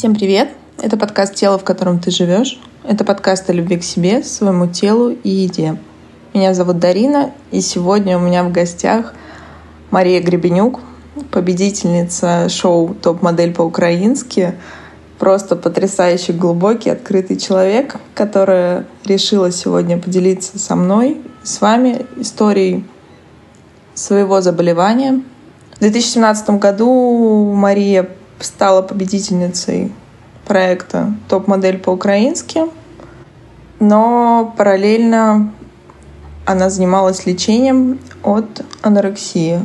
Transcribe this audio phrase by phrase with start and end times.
[0.00, 0.48] Всем привет!
[0.80, 2.58] Это подкаст «Тело, в котором ты живешь».
[2.84, 5.76] Это подкаст о любви к себе, своему телу и еде.
[6.32, 9.12] Меня зовут Дарина, и сегодня у меня в гостях
[9.90, 10.80] Мария Гребенюк,
[11.30, 14.54] победительница шоу «Топ-модель по-украински»,
[15.18, 22.86] просто потрясающий, глубокий, открытый человек, которая решила сегодня поделиться со мной, с вами историей
[23.92, 25.20] своего заболевания.
[25.76, 28.08] В 2017 году Мария
[28.40, 29.92] стала победительницей
[30.46, 32.62] проекта «Топ-модель по-украински»,
[33.78, 35.52] но параллельно
[36.44, 39.60] она занималась лечением от анорексии.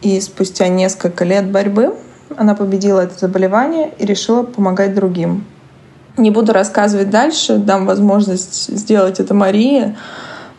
[0.00, 1.96] И спустя несколько лет борьбы
[2.36, 5.44] она победила это заболевание и решила помогать другим.
[6.16, 9.96] Не буду рассказывать дальше, дам возможность сделать это Марии.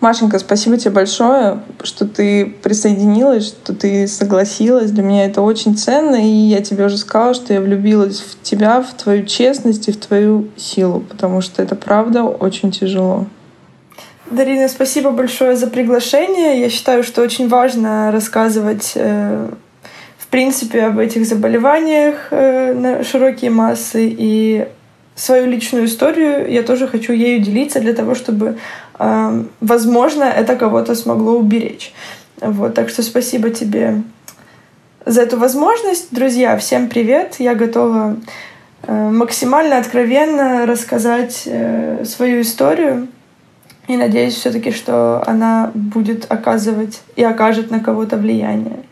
[0.02, 4.92] Машенька, спасибо тебе большое, что ты присоединилась, что ты согласилась.
[4.92, 8.82] Для меня это очень ценно, и я тебе уже сказала, что я влюбилась в тебя,
[8.82, 13.28] в твою честность и в твою силу, потому что это правда очень тяжело.
[14.32, 16.62] Дарина, спасибо большое за приглашение.
[16.62, 19.50] Я считаю, что очень важно рассказывать э,
[20.18, 24.68] в принципе об этих заболеваниях э, на широкие массы и
[25.20, 28.58] свою личную историю я тоже хочу ею делиться для того, чтобы
[29.62, 31.94] возможно, это кого-то смогло уберечь.
[32.42, 34.02] Вот, так что спасибо тебе
[35.06, 36.08] за эту возможность.
[36.12, 37.36] Друзья, всем привет!
[37.40, 38.18] Я готова
[38.84, 43.08] э, максимально откровенно рассказать э, свою историю.
[43.88, 48.84] И надеюсь все-таки, что она будет оказывать и окажет на кого-то влияние.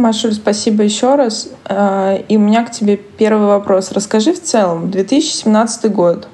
[0.00, 1.50] Машуль, спасибо еще раз.
[1.68, 3.92] Э, и у меня к тебе первый вопрос.
[3.92, 6.28] Расскажи в целом, 2017 год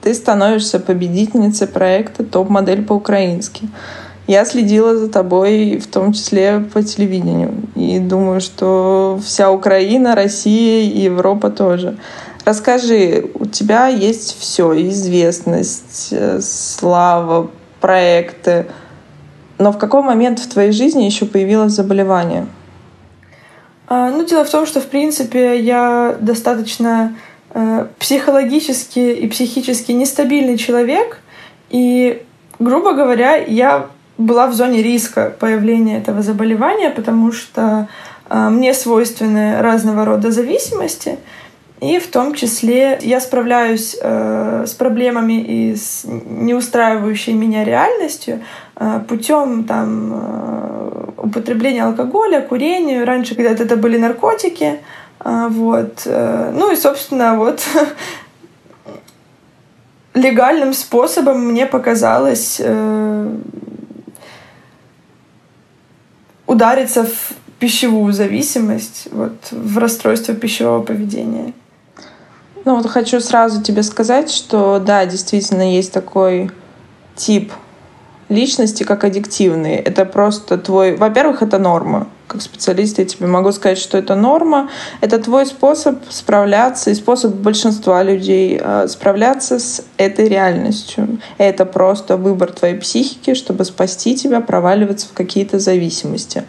[0.00, 3.68] ты становишься победительницей проекта «Топ-модель по-украински».
[4.26, 7.52] Я следила за тобой, в том числе по телевидению.
[7.74, 11.98] И думаю, что вся Украина, Россия и Европа тоже.
[12.44, 18.66] Расскажи, у тебя есть все, известность, э, слава, проекты.
[19.58, 22.46] Но в какой момент в твоей жизни еще появилось заболевание?
[23.90, 27.14] А, ну, дело в том, что, в принципе, я достаточно
[27.52, 31.18] Э, психологически и психически нестабильный человек,
[31.68, 32.22] и,
[32.60, 33.86] грубо говоря, я
[34.18, 37.88] была в зоне риска появления этого заболевания, потому что
[38.28, 41.18] э, мне свойственны разного рода зависимости,
[41.80, 48.42] и в том числе я справляюсь э, с проблемами и с неустраивающей меня реальностью
[48.76, 53.04] э, путем там, э, употребления алкоголя, курения.
[53.04, 54.80] Раньше когда-то это были наркотики,
[55.20, 56.02] а, вот.
[56.04, 57.66] Э, ну и, собственно, вот
[60.14, 63.36] легальным способом мне показалось э,
[66.46, 71.54] удариться в пищевую зависимость, вот, в расстройство пищевого поведения.
[72.64, 76.50] Ну вот хочу сразу тебе сказать, что да, действительно есть такой
[77.16, 77.52] тип
[78.28, 79.74] личности, как аддиктивный.
[79.74, 80.96] Это просто твой...
[80.96, 84.70] Во-первых, это норма как специалист я тебе могу сказать, что это норма.
[85.00, 91.18] Это твой способ справляться и способ большинства людей э, справляться с этой реальностью.
[91.38, 96.44] Это просто выбор твоей психики, чтобы спасти тебя, проваливаться в какие-то зависимости.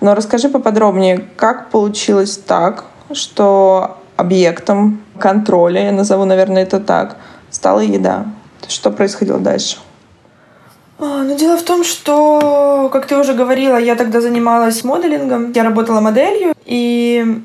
[0.00, 7.16] Но расскажи поподробнее, как получилось так, что объектом контроля, я назову, наверное, это так,
[7.50, 8.26] стала еда.
[8.68, 9.78] Что происходило дальше?
[10.98, 15.64] А, ну, дело в том, что, как ты уже говорила, я тогда занималась моделингом, я
[15.64, 17.42] работала моделью, и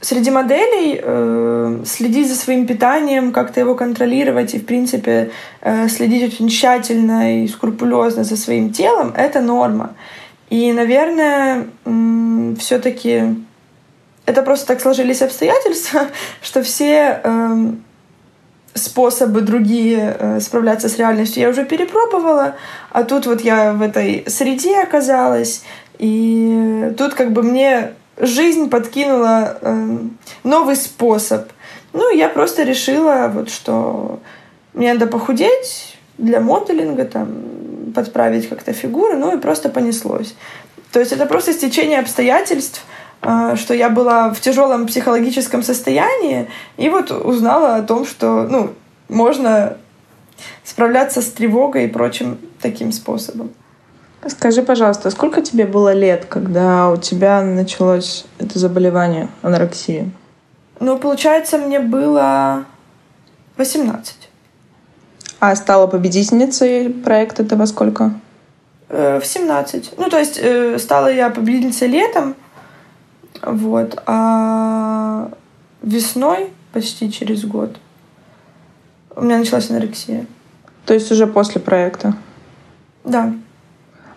[0.00, 5.30] среди моделей э, следить за своим питанием, как-то его контролировать и, в принципе,
[5.60, 9.94] э, следить очень тщательно и скрупулезно за своим телом— это норма.
[10.50, 13.36] И, наверное, э, все-таки
[14.26, 16.08] это просто так сложились обстоятельства,
[16.42, 17.56] что все э,
[18.74, 22.54] способы другие э, справляться с реальностью я уже перепробовала,
[22.90, 25.62] а тут вот я в этой среде оказалась,
[25.98, 29.98] и тут как бы мне жизнь подкинула э,
[30.44, 31.48] новый способ.
[31.92, 34.20] Ну, я просто решила, вот, что
[34.72, 37.28] мне надо похудеть для моделинга, там,
[37.94, 40.34] подправить как-то фигуру, ну и просто понеслось.
[40.92, 42.84] То есть это просто стечение обстоятельств,
[43.22, 48.72] что я была в тяжелом психологическом состоянии, и вот узнала о том, что ну,
[49.08, 49.76] можно
[50.64, 53.50] справляться с тревогой и прочим таким способом.
[54.26, 60.10] Скажи, пожалуйста, сколько тебе было лет, когда у тебя началось это заболевание, анорексия?
[60.78, 62.64] Ну, получается, мне было
[63.56, 64.28] 18.
[65.40, 68.12] А стала победительницей проекта ты во сколько?
[68.88, 69.94] Э, в 17.
[69.98, 72.36] Ну, то есть э, стала я победительницей летом,
[73.44, 74.02] вот.
[74.06, 75.30] А
[75.82, 77.76] весной, почти через год,
[79.14, 80.26] у меня началась анорексия.
[80.86, 82.14] То есть уже после проекта?
[83.04, 83.32] Да.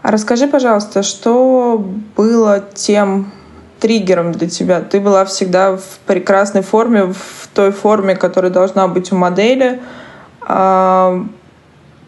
[0.02, 1.84] А расскажи, пожалуйста, что
[2.16, 3.32] было тем
[3.80, 4.82] триггером для тебя?
[4.82, 9.82] Ты была всегда в прекрасной форме, в той форме, которая должна быть у модели.
[10.42, 11.26] А,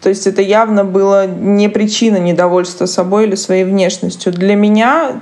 [0.01, 4.31] то есть это явно было не причина недовольства собой или своей внешностью.
[4.31, 5.19] Для меня,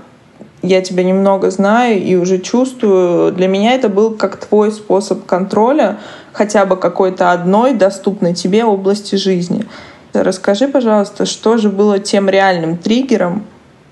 [0.66, 5.98] я тебя немного знаю и уже чувствую, для меня это был как твой способ контроля
[6.34, 9.66] хотя бы какой-то одной доступной тебе области жизни.
[10.14, 13.44] Расскажи, пожалуйста, что же было тем реальным триггером,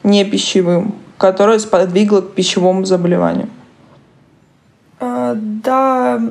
[0.04, 3.50] не пищевым, которое сподвигло к пищевому заболеванию?
[5.00, 6.22] А, да,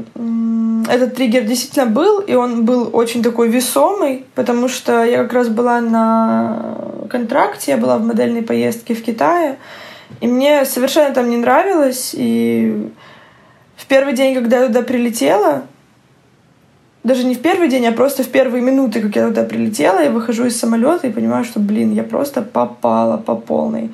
[0.89, 5.49] этот триггер действительно был, и он был очень такой весомый, потому что я как раз
[5.49, 6.75] была на
[7.11, 9.59] контракте, я была в модельной поездке в Китае,
[10.21, 12.91] и мне совершенно там не нравилось, и
[13.77, 15.63] в первый день, когда я туда прилетела,
[17.05, 20.11] даже не в первый день, а просто в первые минуты, как я туда прилетела, я
[20.11, 23.91] выхожу из самолета и понимаю, что, блин, я просто попала по полной.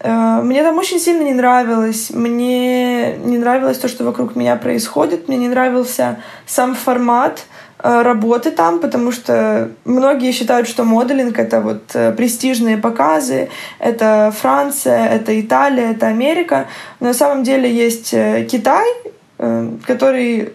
[0.00, 2.10] Э, мне там очень сильно не нравилось.
[2.10, 5.28] Мне не нравилось то, что вокруг меня происходит.
[5.28, 7.46] Мне не нравился сам формат
[7.78, 15.08] работы там, потому что многие считают, что моделинг— это вот э, престижные показы, это Франция,
[15.08, 16.66] это Италия, это Америка.
[17.00, 18.10] Но на самом деле есть
[18.50, 18.86] Китай,
[19.86, 20.52] который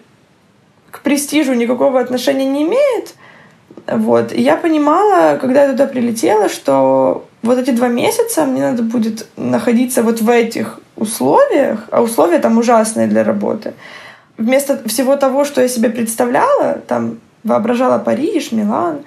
[0.90, 3.14] к престижу никакого отношения не имеет.
[3.86, 4.32] Вот.
[4.32, 9.26] И я понимала, когда я туда прилетела, что вот эти два месяца мне надо будет
[9.36, 13.74] находиться вот в этих условиях, а условия там ужасные для работы.
[14.38, 19.00] Вместо всего того, что я себе представляла, там воображала Париж, Милан,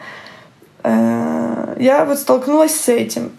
[0.84, 3.32] э, я вот столкнулась с этим.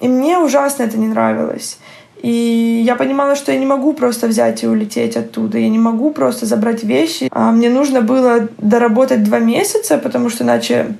[0.00, 1.78] И мне ужасно это не нравилось.
[2.22, 5.58] И я понимала, что я не могу просто взять и улететь оттуда.
[5.58, 7.28] Я не могу просто забрать вещи.
[7.30, 10.96] А мне нужно было доработать два месяца, потому что иначе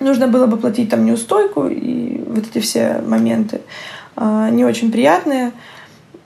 [0.00, 3.60] нужно было бы платить там неустойку и вот эти все моменты
[4.14, 5.52] а, не очень приятные.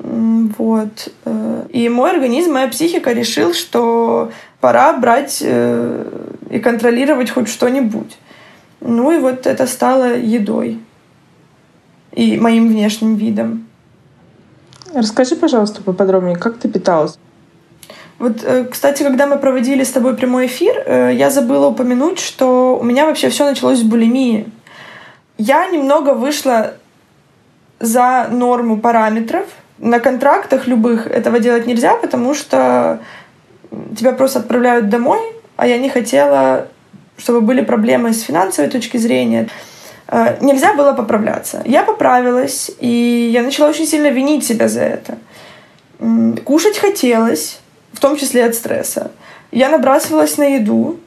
[0.02, 1.12] Вот.
[1.26, 6.04] Э, и мой организм, моя психика решил, что пора брать э,
[6.50, 8.16] и контролировать хоть что-нибудь.
[8.80, 10.78] Ну и вот это стало едой
[12.12, 13.66] и моим внешним видом.
[14.94, 17.18] Расскажи, пожалуйста, поподробнее, как ты питалась?
[18.18, 22.84] Вот, э, кстати, когда мы проводили с тобой прямой эфир, я забыла упомянуть, что у
[22.84, 24.50] меня вообще все началось с булимии.
[25.36, 26.74] Я немного вышла
[27.80, 29.46] за норму параметров.
[29.80, 33.00] На контрактах любых этого делать нельзя, потому что
[33.96, 35.20] тебя просто отправляют домой,
[35.56, 36.68] а я не хотела,
[37.16, 39.48] чтобы были проблемы с финансовой точки зрения.
[40.06, 41.62] Э, нельзя было поправляться.
[41.64, 45.18] Я поправилась, и я начала очень сильно винить себя за это.
[46.44, 47.58] Кушать хотелось,
[47.94, 49.10] в том числе от стресса.
[49.50, 51.00] Я набрасывалась на еду,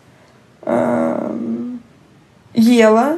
[0.64, 1.80] эм,
[2.56, 3.18] ела,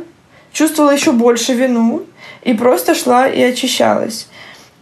[0.51, 2.03] чувствовала еще больше вину
[2.43, 4.27] и просто шла и очищалась.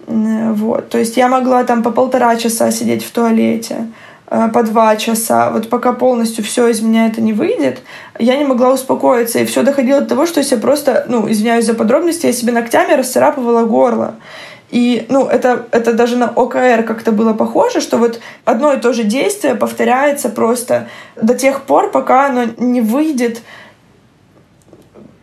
[0.07, 0.89] Вот.
[0.89, 3.87] То есть я могла там по полтора часа сидеть в туалете,
[4.35, 7.83] Э, по два часа, вот пока полностью все из меня это не выйдет,
[8.17, 9.37] я не могла успокоиться.
[9.37, 12.51] И все доходило до того, что я себе просто, ну, извиняюсь за подробности, я себе
[12.51, 14.15] ногтями расцарапывала горло.
[14.71, 18.91] И, ну, это, это даже на ОКР как-то было похоже, что вот одно и то
[18.91, 23.43] же действие повторяется просто до тех пор, пока оно не выйдет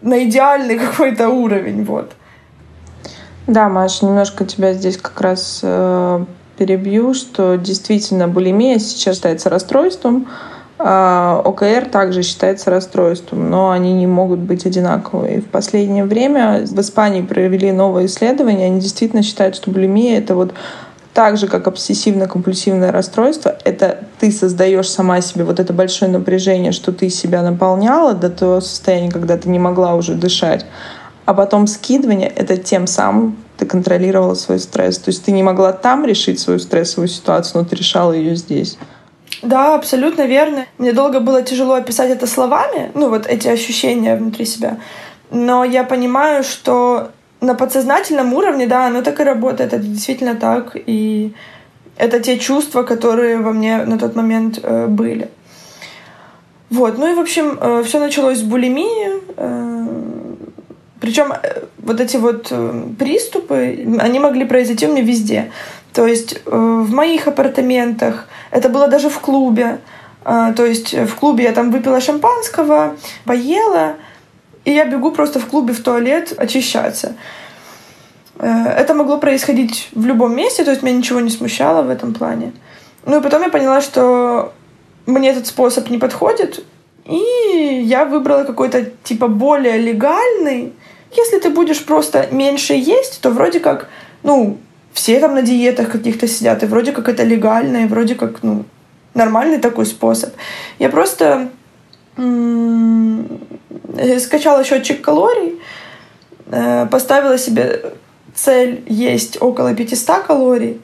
[0.03, 2.13] на идеальный какой-то уровень, вот.
[3.51, 6.25] Да, Маш, немножко тебя здесь как раз э,
[6.57, 10.29] перебью, что действительно булимия сейчас считается расстройством,
[10.79, 15.41] а ОКР также считается расстройством, но они не могут быть одинаковые.
[15.41, 20.55] В последнее время в Испании провели новое исследование, они действительно считают, что булимия— это вот
[21.13, 26.93] так же, как обсессивно-компульсивное расстройство, это ты создаешь сама себе вот это большое напряжение, что
[26.93, 30.65] ты себя наполняла до того состояния, когда ты не могла уже дышать.
[31.27, 34.99] А потом скидывание— это тем самым ты контролировала свой стресс.
[34.99, 38.79] То есть ты не могла там решить свою стрессовую ситуацию, но ты решала ее здесь.
[39.43, 40.67] Да, абсолютно верно.
[40.79, 44.79] Мне долго было тяжело описать это словами, ну вот эти ощущения внутри себя.
[45.31, 47.11] Но я понимаю, что
[47.41, 50.75] на подсознательном уровне, да, оно так и работает, это действительно так.
[50.75, 51.35] И
[51.97, 55.31] это те чувства, которые во мне на тот момент э, были.
[56.71, 59.21] Вот, ну и, в общем, э, все началось с булимии.
[59.37, 60.30] Э,
[61.01, 65.51] причем э, вот эти вот э, приступы, они могли произойти у меня везде.
[65.93, 69.81] То есть э, в моих апартаментах, это было даже в клубе.
[70.23, 73.95] То есть в клубе я там выпила шампанского, поела,
[74.67, 77.15] и я бегу просто в клубе в туалет очищаться.
[78.39, 82.53] Это могло происходить в любом месте, то есть меня ничего не смущало в этом плане.
[83.07, 84.53] Ну и потом я поняла, что
[85.07, 86.67] мне этот способ не подходит,
[87.07, 90.75] и я выбрала какой-то типа более легальный.
[91.13, 93.89] Если ты будешь просто меньше есть, то вроде как,
[94.23, 94.59] ну,
[94.93, 98.65] все там на диетах каких-то сидят, и вроде как это легально, и вроде как, ну,
[99.15, 100.35] нормальный такой способ.
[100.79, 101.51] Я просто
[104.19, 105.61] скачала счетчик калорий,
[106.51, 107.95] э, поставила себе
[108.35, 110.81] цель есть около 500 калорий,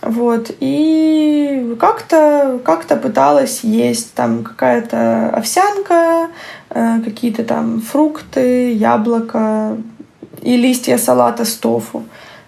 [0.00, 6.28] вот, и как-то как пыталась есть там какая-то овсянка, э,
[6.74, 9.76] какие-то там фрукты, яблоко
[10.42, 12.02] и листья салата с тофу.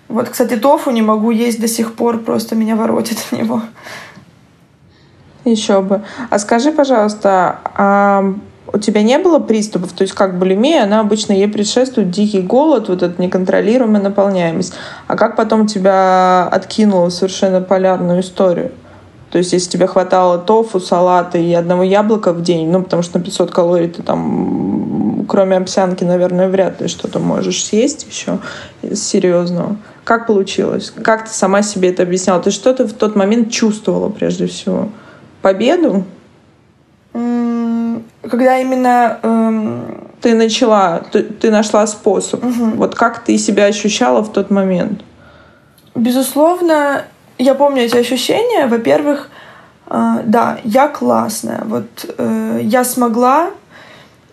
[0.09, 3.63] Вот, кстати, тофу не могу есть до сих пор, просто меня воротит от него.
[5.45, 6.03] Еще бы.
[6.29, 8.35] А скажи, пожалуйста, а
[8.73, 9.93] у тебя не было приступов?
[9.93, 14.75] То есть как булимия, она обычно ей предшествует дикий голод, вот эта неконтролируемая наполняемость.
[15.07, 18.73] А как потом тебя откинуло в совершенно полярную историю?
[19.31, 23.19] То есть, если тебе хватало тофу, салата и одного яблока в день, ну, потому что
[23.19, 28.39] на 500 калорий ты там, кроме овсянки, наверное, вряд ли что-то можешь съесть еще
[28.95, 29.77] серьезного.
[30.05, 30.93] Как получилось?
[31.03, 32.41] Как ты сама себе это объясняла?
[32.41, 34.89] Ты что ты в тот момент чувствовала прежде всего?
[35.43, 36.05] Победу?
[37.13, 39.19] Когда именно...
[39.23, 40.03] Эм...
[40.21, 42.43] Ты начала, ты, ты нашла способ.
[42.43, 42.65] Угу.
[42.77, 45.03] Вот как ты себя ощущала в тот момент?
[45.95, 47.05] Безусловно,
[47.39, 48.67] я помню эти ощущения.
[48.67, 49.31] Во-первых,
[49.89, 51.63] э, да, я классная.
[51.65, 53.51] Вот э, я смогла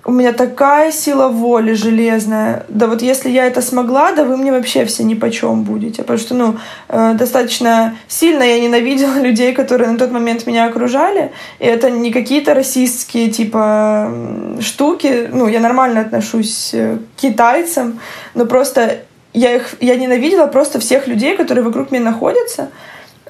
[0.06, 2.66] у меня такая сила воли железная.
[2.68, 6.02] Да вот если я это смогла, да вы мне вообще все ни по чем будете.
[6.02, 6.58] Потому что, ну,
[6.90, 11.32] э, достаточно сильно я ненавидела людей, которые на тот момент меня окружали.
[11.60, 14.12] И это не какие-то расистские, типа,
[14.60, 15.30] штуки.
[15.32, 18.00] Ну, я нормально отношусь э, к китайцам,
[18.34, 19.00] но просто
[19.34, 22.70] я их, я ненавидела просто всех людей, которые вокруг меня находятся.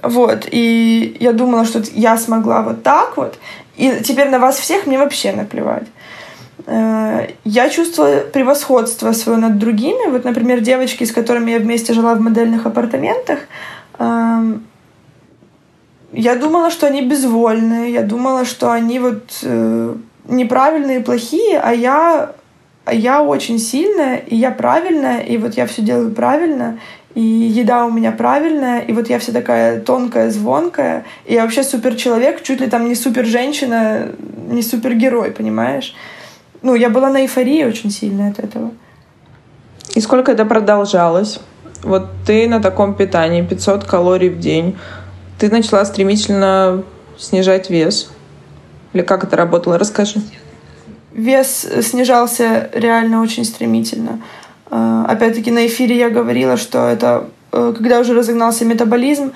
[0.02, 3.40] Вот, и я думала, что я смогла вот так вот,
[3.78, 5.88] и теперь на вас всех мне вообще наплевать.
[6.66, 10.10] Э, я чувствовала превосходство свое над другими.
[10.10, 13.40] Вот, например, девочки, с которыми я вместе жила в модельных апартаментах,
[14.00, 14.66] эм,
[16.12, 19.96] я думала, что они безвольные, я думала, что они вот э,
[20.26, 22.34] неправильные, плохие, а я,
[22.92, 26.80] я очень сильная, и я правильная, и вот я все делаю правильно,
[27.16, 31.64] и еда у меня правильная, и вот я вся такая тонкая, звонкая, и я вообще
[31.64, 34.10] супер человек, чуть ли там не супер женщина,
[34.50, 35.96] не супергерой, понимаешь?
[36.64, 38.72] ну, я была на эйфории очень сильно от этого.
[39.94, 41.40] И сколько это продолжалось?
[41.84, 44.78] Вот ты на таком питании, 500 калорий в день,
[45.38, 46.84] ты начала стремительно
[47.18, 48.10] снижать вес.
[48.94, 49.78] Или как это работало?
[49.78, 50.22] Расскажи.
[51.14, 54.22] Вес снижался реально очень стремительно.
[54.70, 59.32] А, опять-таки на эфире я говорила, что это э, когда уже разогнался метаболизм,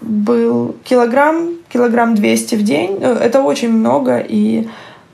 [0.00, 2.98] был килограмм, килограмм 200 в день.
[3.00, 4.68] Э, это очень много, и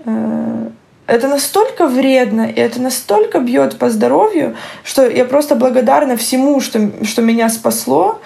[0.04, 0.68] э,
[1.06, 6.90] это настолько вредно, и это настолько бьет по здоровью, что я просто благодарна всему, что,
[7.04, 8.20] что меня спасло.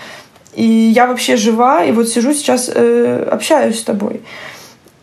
[0.55, 4.23] И я вообще жива, и вот сижу сейчас, э, общаюсь с тобой.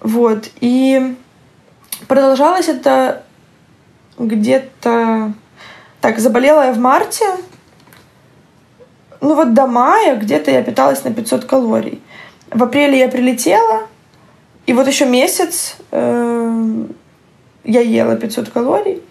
[0.02, 0.50] Вот.
[0.60, 1.16] И
[2.08, 3.24] продолжалось это
[4.18, 5.34] где-то...
[6.02, 7.26] Так, заболела я в марте.
[9.20, 12.02] Ну вот до мая где-то я питалась на 500 калорий.
[12.52, 13.88] В апреле я прилетела,
[14.68, 16.86] и вот еще месяц э,
[17.64, 19.02] я ела 500 калорий,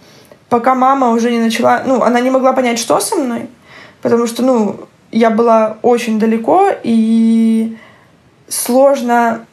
[0.48, 1.82] пока мама уже не начала...
[1.84, 3.48] Ну, она не могла понять, что со мной,
[4.00, 4.80] потому что, ну,
[5.12, 7.76] я была очень далеко, и
[8.48, 9.46] сложно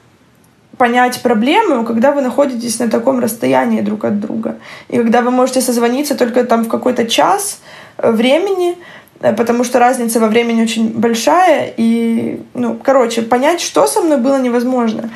[0.78, 4.58] понять проблему, когда вы находитесь на таком расстоянии друг от друга.
[4.90, 7.60] И когда вы можете созвониться только там в какой-то час
[7.98, 8.78] э, времени,
[9.22, 14.18] э, потому что разница во времени очень большая, и, ну, короче, понять, что со мной
[14.18, 15.12] было невозможно.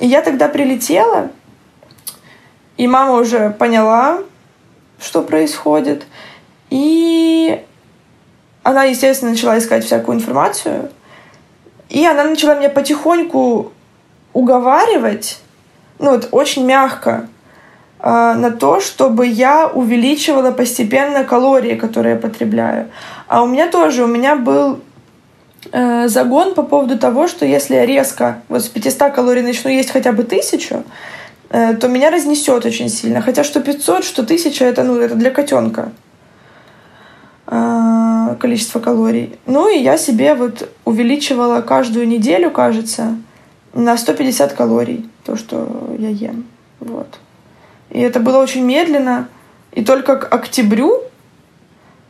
[0.00, 1.30] И я тогда прилетела,
[2.76, 4.20] и мама уже поняла,
[4.98, 6.06] что происходит.
[6.70, 7.62] И
[8.62, 10.90] она, естественно, начала искать всякую информацию.
[11.90, 13.73] И она начала меня потихоньку
[14.34, 15.40] уговаривать,
[15.98, 17.28] ну вот очень мягко,
[18.00, 22.90] э, на то, чтобы я увеличивала постепенно калории, которые я потребляю.
[23.26, 24.80] А у меня тоже, у меня был
[25.72, 29.90] э, загон по поводу того, что если я резко вот с 500 калорий начну есть
[29.90, 30.84] хотя бы тысячу,
[31.54, 33.20] Э, то меня разнесет очень сильно.
[33.20, 35.92] Хотя что 500, что 1000 это, ну, это для котенка
[37.46, 39.38] а, количество калорий.
[39.46, 43.16] Ну и я себе вот увеличивала каждую неделю, кажется,
[43.74, 46.46] на 150 калорий то, что я ем.
[46.80, 47.18] Вот.
[47.90, 49.28] И это было очень медленно.
[49.72, 51.02] И только к октябрю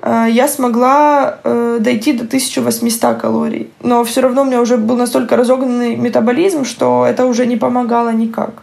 [0.02, 3.70] э, я смогла э, дойти до 1800 калорий.
[3.82, 8.10] Но все равно у меня уже был настолько разогнанный метаболизм, что это уже не помогало
[8.10, 8.62] никак.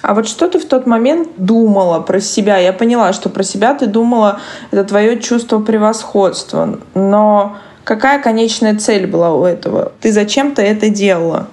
[0.00, 2.58] А вот что ты в тот момент думала про себя?
[2.58, 4.40] Я поняла, что про себя ты думала,
[4.70, 6.80] это твое чувство превосходства.
[6.94, 9.92] Но какая конечная цель была у этого?
[10.00, 11.48] Ты зачем-то это делала?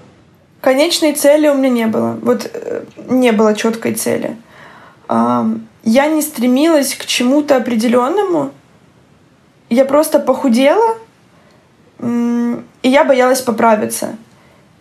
[0.62, 2.18] Конечной цели у меня не было.
[2.22, 4.36] Вот э, не было четкой цели.
[5.08, 8.52] Я не стремилась к чему-то определенному.
[9.70, 10.98] Я просто похудела,
[12.00, 14.16] и я боялась поправиться.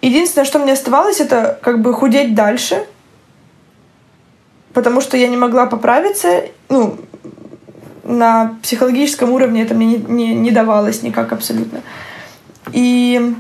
[0.03, 2.85] Единственное, что мне оставалось, это как бы худеть дальше—
[4.79, 6.45] потому что я не могла поправиться.
[6.69, 6.99] Ну,
[8.09, 11.83] на психологическом уровне это мне не, не, не давалось никак абсолютно.
[12.73, 13.35] И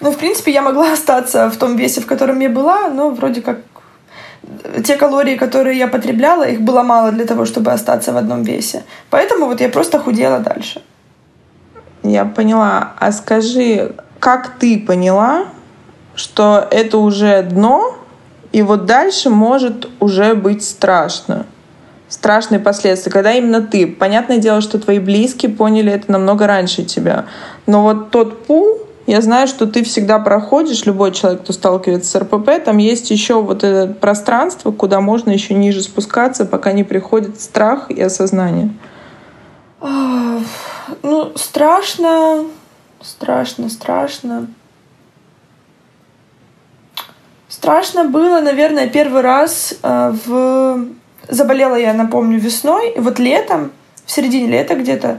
[0.00, 3.42] ну, в принципе, я могла остаться в том весе, в котором я была, но вроде
[3.42, 3.58] как
[4.84, 8.84] те калории, которые я потребляла, их было мало для того, чтобы остаться в одном весе.
[9.10, 10.82] Поэтому вот я просто худела дальше.
[12.02, 12.94] Я поняла.
[12.98, 15.48] А скажи, как ты поняла,
[16.14, 17.94] что это уже дно,
[18.52, 21.46] и вот дальше может уже быть страшно.
[22.10, 23.86] Страшные последствия, когда именно ты.
[23.86, 27.26] Понятное дело, что твои близкие поняли это намного раньше тебя.
[27.66, 32.20] Но вот тот пул, я знаю, что ты всегда проходишь, любой человек, кто сталкивается с
[32.20, 37.40] РПП, там есть еще вот это пространство, куда можно еще ниже спускаться, пока не приходит
[37.40, 38.70] страх и осознание.
[39.80, 42.44] Ну, страшно,
[43.00, 44.48] страшно, страшно.
[47.48, 50.86] Страшно было, наверное, первый раз э, в...
[51.30, 53.72] Заболела я, напомню, весной, и вот летом,
[54.04, 55.18] в середине лета где-то,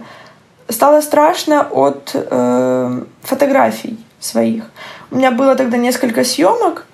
[0.67, 4.65] стало страшно от э, фотографий своих.
[5.09, 6.85] У меня было тогда несколько съемок,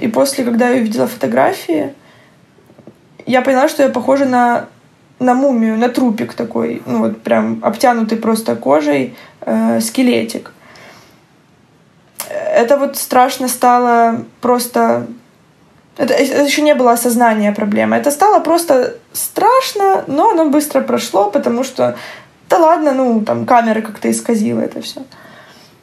[0.00, 1.92] и после, когда я увидела фотографии,
[3.26, 4.66] я поняла, что я похожа на,
[5.18, 10.52] на мумию, на трупик такой, ну вот прям обтянутый просто кожей э, скелетик
[12.54, 15.06] это вот страшно стало просто...
[15.96, 17.96] Это, это еще не было осознания проблемы.
[17.96, 21.96] Это стало просто страшно, но оно быстро прошло, потому что,
[22.48, 25.02] да ладно, ну, там камера как-то исказила это все.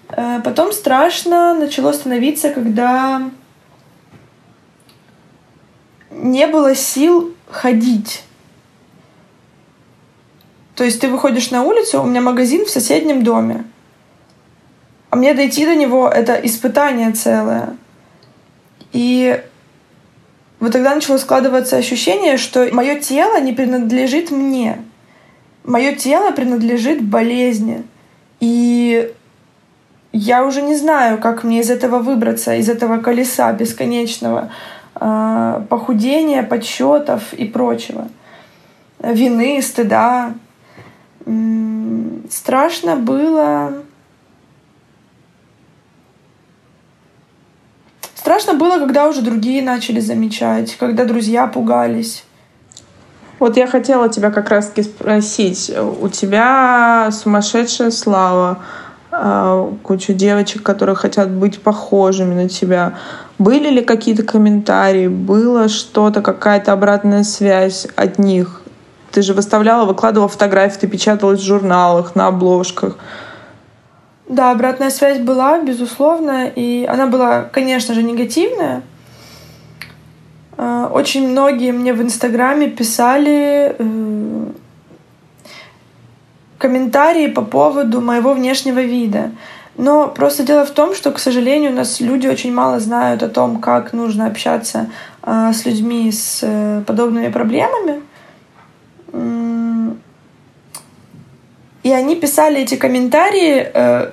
[0.10, 3.22] Э, потом страшно начало становиться, когда
[6.10, 8.24] не было сил ходить.
[10.76, 13.66] То есть ты выходишь на улицу, у меня магазин в соседнем доме.
[15.10, 17.78] А мне дойти до него— это испытание целое.
[18.94, 19.42] И
[20.62, 24.84] вот тогда начало складываться ощущение, что мое тело не принадлежит мне.
[25.64, 27.84] Мое тело принадлежит болезни.
[28.40, 29.12] И
[30.14, 34.52] я уже не знаю, как мне из этого выбраться, из этого колеса бесконечного
[35.00, 38.08] э, похудения, подсчетов и прочего.
[39.00, 40.36] Вины, стыда.
[42.30, 43.84] Страшно было
[48.32, 52.24] Страшно было, когда уже другие начали замечать, когда друзья пугались.
[53.40, 55.70] Вот я хотела тебя как раз-таки спросить.
[56.00, 58.60] У тебя сумасшедшая слава,
[59.12, 62.94] а, куча девочек, которые хотят быть похожими на тебя.
[63.38, 65.10] Были ли какие-то комментарии?
[65.10, 68.62] Было что-то, какая-то обратная связь от них?
[69.12, 72.98] Ты же выставляла, выкладывала фотографии, ты печаталась в журналах, на обложках.
[74.32, 78.82] Да, обратная связь была, безусловно, и она была, конечно же, негативная.
[80.56, 84.46] А, очень многие мне в Инстаграме писали э,
[86.58, 89.32] комментарии по поводу моего внешнего вида.
[89.76, 93.28] Но просто дело в том, что, к сожалению, у нас люди очень мало знают о
[93.28, 94.90] том, как нужно общаться
[95.24, 98.02] э, с людьми с э, подобными проблемами.
[101.84, 104.12] И они писали эти комментарии э,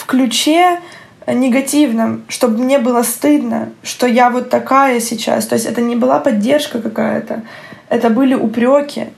[0.00, 0.80] в ключе
[1.26, 5.46] негативном, чтобы мне было стыдно, что я вот такая сейчас.
[5.46, 7.42] То есть это не была поддержка какая-то,
[7.90, 9.08] это были упреки.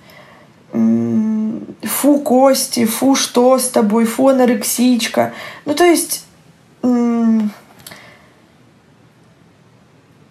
[0.72, 5.32] Фу, Кости, фу, что с тобой, фу, анорексичка.
[5.66, 6.24] Ну, то есть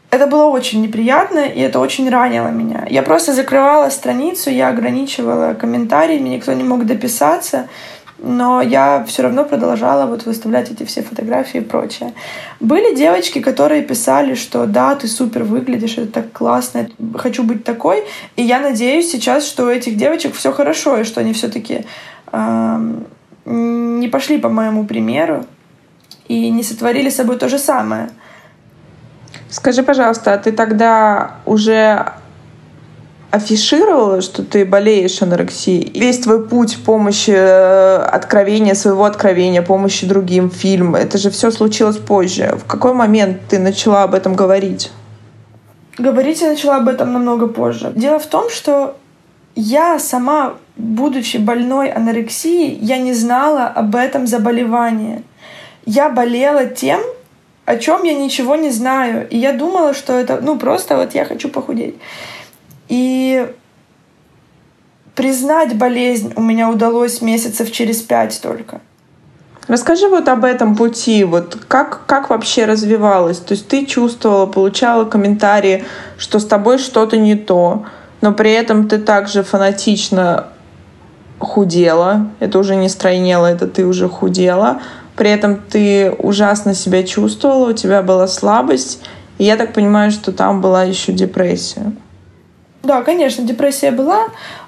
[0.09, 2.85] это было очень неприятно, и это очень ранило меня.
[2.89, 7.69] Я просто закрывала страницу, я ограничивала комментариями, никто не мог дописаться
[8.21, 12.13] но я все равно продолжала вот выставлять эти все фотографии и прочее.
[12.59, 18.03] Были девочки, которые писали, что да, ты супер выглядишь, это так классно, хочу быть такой.
[18.35, 21.85] И я надеюсь сейчас, что у этих девочек все хорошо, и что они все-таки
[22.31, 22.77] э,
[23.45, 25.45] не пошли по моему примеру
[26.27, 28.09] и не сотворили с собой то же самое.
[29.49, 32.13] Скажи, пожалуйста, а ты тогда уже
[33.31, 35.91] афишировала, что ты болеешь анорексией.
[35.97, 41.97] Весь твой путь помощи, э, откровения, своего откровения, помощи другим, фильм, это же все случилось
[41.97, 42.57] позже.
[42.57, 44.91] В какой момент ты начала об этом говорить?
[45.97, 47.91] Говорить я начала об этом намного позже.
[47.95, 48.95] Дело в том, что
[49.55, 55.23] я сама, будучи больной анорексией, я не знала об этом заболевании.
[55.85, 56.99] Я болела тем,
[57.65, 59.27] о чем я ничего не знаю.
[59.29, 61.95] И я думала, что это, ну, просто вот я хочу похудеть.
[62.91, 63.49] И
[65.15, 68.81] признать болезнь у меня удалось месяцев через пять только.
[69.69, 73.37] Расскажи вот об этом пути, вот как, как вообще развивалось?
[73.37, 75.85] То есть ты чувствовала, получала комментарии,
[76.17, 77.85] что с тобой что-то не то,
[78.19, 80.47] но при этом ты также фанатично
[81.39, 84.81] худела, это уже не стройнела, это ты уже худела,
[85.15, 89.01] при этом ты ужасно себя чувствовала, у тебя была слабость,
[89.37, 91.93] и я так понимаю, что там была еще депрессия.
[92.91, 94.27] Да, конечно, депрессия была.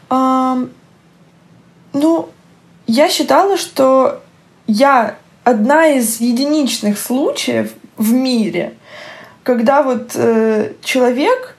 [0.09, 0.57] А,
[1.91, 2.29] ну,
[2.87, 4.21] я считала, что
[4.65, 8.75] я одна из единичных случаев в мире,
[9.43, 11.57] когда вот э, человек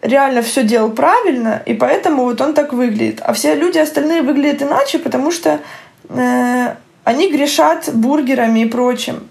[0.00, 3.20] реально все делал правильно, и поэтому вот он так выглядит.
[3.22, 5.60] А все люди остальные выглядят иначе, потому что
[6.08, 9.28] э, они грешат бургерами и прочим.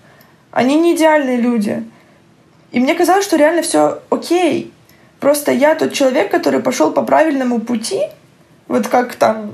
[0.51, 1.83] Они не идеальные люди.
[2.71, 4.74] И мне казалось, что реально все окей.
[5.25, 7.99] Просто я тот человек, который пошел по правильному пути,
[8.67, 9.53] вот как там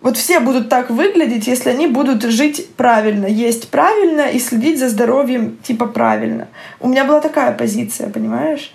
[0.00, 4.88] вот все будут так выглядеть, если они будут жить правильно, есть правильно и следить за
[4.88, 6.48] здоровьем типа правильно.
[6.80, 8.72] У меня была такая позиция, понимаешь?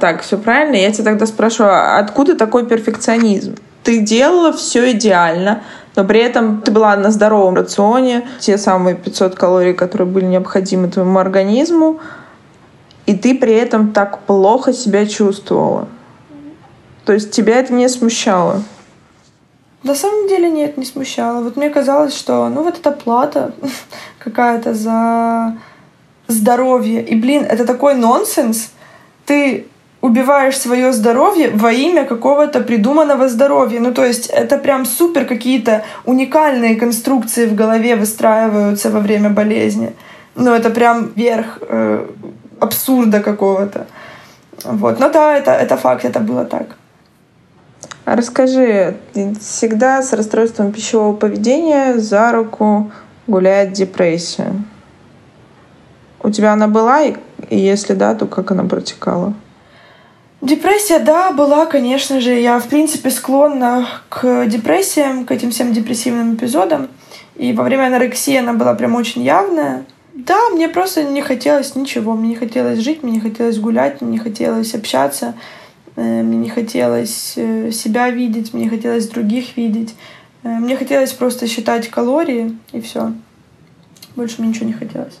[0.00, 0.74] Так, все правильно.
[0.74, 3.54] Я тебя тогда спрашиваю, откуда такой перфекционизм?
[3.84, 5.62] Ты делала все идеально,
[5.94, 10.88] но при этом ты была на здоровом рационе, те самые 500 калорий, которые были необходимы
[10.88, 12.00] твоему организму,
[13.08, 15.88] и ты при этом так плохо себя чувствовала.
[17.06, 18.62] То есть тебя это не смущало?
[19.82, 21.42] На самом деле нет, не смущало.
[21.42, 23.54] Вот мне казалось, что ну вот это плата
[24.18, 25.56] какая-то за
[26.26, 27.02] здоровье.
[27.02, 28.72] И, блин, это такой нонсенс.
[29.24, 29.66] Ты
[30.02, 33.80] убиваешь свое здоровье во имя какого-то придуманного здоровья.
[33.80, 39.94] Ну, то есть это прям супер какие-то уникальные конструкции в голове выстраиваются во время болезни.
[40.34, 42.06] Ну, это прям верх э,
[42.60, 43.86] абсурда какого-то.
[44.64, 44.98] Вот.
[44.98, 46.76] Но да, это, это факт, это было так.
[48.04, 48.96] А расскажи,
[49.40, 52.90] всегда с расстройством пищевого поведения за руку
[53.26, 54.52] гуляет депрессия.
[56.22, 57.16] У тебя она была, и
[57.50, 59.34] если да, то как она протекала?
[60.40, 62.32] Депрессия, да, была, конечно же.
[62.32, 66.88] Я, в принципе, склонна к депрессиям, к этим всем депрессивным эпизодам.
[67.34, 69.84] И во время анорексии она была прям очень явная.
[70.18, 72.14] Да, мне просто не хотелось ничего.
[72.14, 75.34] Мне не хотелось жить, мне не хотелось гулять, мне не хотелось общаться.
[75.94, 79.94] Э, мне не хотелось э, себя видеть, мне не хотелось других видеть.
[80.42, 83.12] Э, мне хотелось просто считать калории, и все.
[84.16, 85.20] Больше мне ничего не хотелось.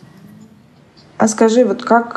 [1.16, 2.16] А скажи, вот как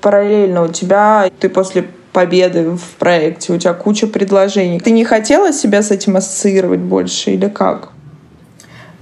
[0.00, 4.78] параллельно у тебя, ты после победы в проекте, у тебя куча предложений.
[4.78, 7.91] Ты не хотела себя с этим ассоциировать больше или как?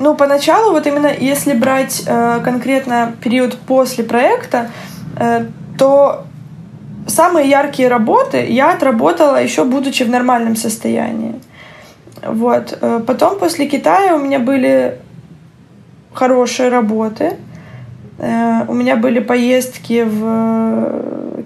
[0.00, 4.70] Ну, поначалу, вот именно если брать э, конкретно период после проекта,
[5.18, 5.44] э,
[5.76, 6.24] то
[7.06, 11.34] самые яркие работы я отработала еще будучи в нормальном состоянии.
[12.22, 12.78] Вот.
[12.80, 14.96] Э, потом после Китая у меня были
[16.14, 17.36] хорошие работы.
[18.18, 21.44] Э, у меня были поездки в,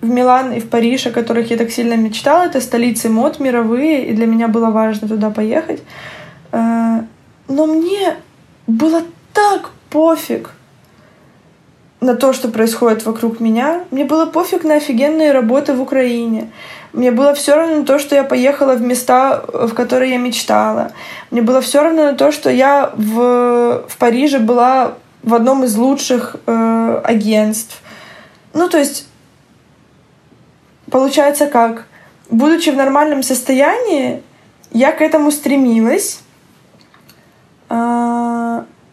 [0.00, 2.46] в Милан и в Париж, о которых я так сильно мечтала.
[2.46, 5.82] Это столицы мод мировые, и для меня было важно туда поехать.
[7.48, 8.16] Но мне
[8.66, 10.50] было так пофиг
[12.00, 13.84] на то, что происходит вокруг меня.
[13.90, 16.50] Мне было пофиг на офигенные работы в Украине.
[16.92, 20.92] Мне было все равно на то, что я поехала в места, в которые я мечтала.
[21.30, 25.76] Мне было все равно на то, что я в, в Париже была в одном из
[25.76, 27.82] лучших э, агентств.
[28.54, 29.08] Ну, то есть,
[30.90, 31.86] получается как?
[32.30, 34.22] Будучи в нормальном состоянии,
[34.70, 36.20] я к этому стремилась.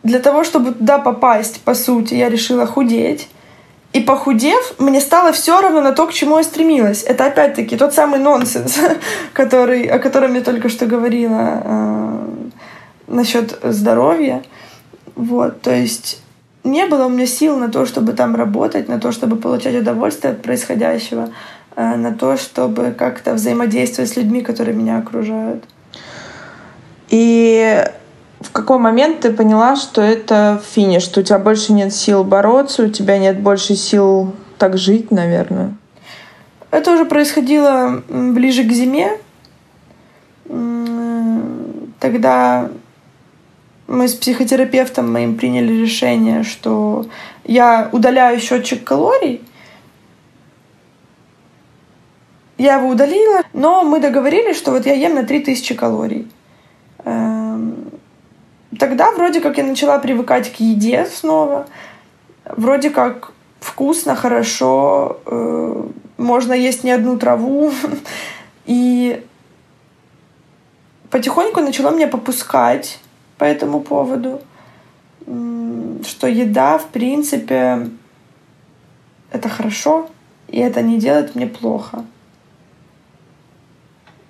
[0.03, 3.29] Для того, чтобы туда попасть, по сути, я решила худеть.
[3.93, 7.03] И похудев, мне стало все равно на то, к чему я стремилась.
[7.03, 8.79] Это опять-таки тот самый нонсенс,
[9.33, 12.27] который, о котором я только что говорила э,
[13.07, 14.43] насчет здоровья.
[15.15, 16.23] Вот, то есть
[16.63, 20.33] не было у меня сил на то, чтобы там работать, на то, чтобы получать удовольствие
[20.33, 21.29] от происходящего,
[21.75, 25.63] э, на то, чтобы как-то взаимодействовать с людьми, которые меня окружают.
[27.09, 27.85] И
[28.43, 32.83] в какой момент ты поняла, что это финиш, что у тебя больше нет сил бороться,
[32.83, 35.75] у тебя нет больше сил так жить, наверное?
[36.71, 39.17] Это уже происходило ближе к зиме.
[41.99, 42.69] Тогда
[43.87, 47.05] мы с психотерапевтом моим приняли решение, что
[47.43, 49.41] я удаляю счетчик калорий.
[52.57, 56.27] Я его удалила, но мы договорились, что вот я ем на 3000 калорий.
[58.79, 61.67] Тогда вроде как я начала привыкать к еде снова.
[62.45, 65.83] Вроде как вкусно, хорошо, э,
[66.17, 67.71] можно есть не одну траву.
[68.65, 69.23] И
[71.09, 72.99] потихоньку начала меня попускать
[73.37, 74.41] по этому поводу,
[75.25, 77.89] что еда, в принципе,
[79.31, 80.09] это хорошо,
[80.47, 82.05] и это не делает мне плохо.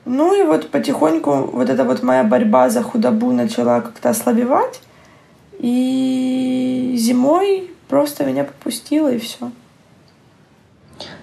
[0.05, 4.81] Ну и вот потихоньку вот эта вот моя борьба за худобу начала как-то ослабевать.
[5.59, 9.51] И зимой просто меня попустила, и все.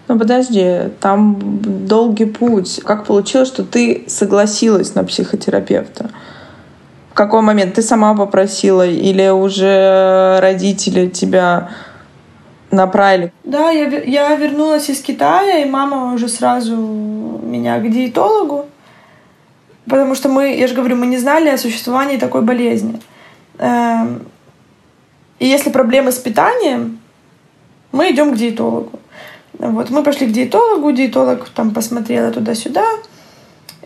[0.08, 1.36] Ну подожди, там
[1.86, 2.80] долгий путь.
[2.84, 6.10] Как получилось, что ты согласилась на психотерапевта?
[7.10, 11.70] В какой момент ты сама попросила или уже родители тебя
[12.70, 13.32] направили?
[13.44, 16.76] Да, я, я вернулась из Китая, и мама уже сразу
[17.50, 18.66] меня к диетологу,
[19.88, 23.00] потому что мы, я же говорю, мы не знали о существовании такой болезни.
[23.58, 24.26] Эм,
[25.38, 27.00] и если проблемы с питанием,
[27.92, 28.98] мы идем к диетологу.
[29.58, 32.86] Вот, мы пошли к диетологу, диетолог там посмотрела туда-сюда,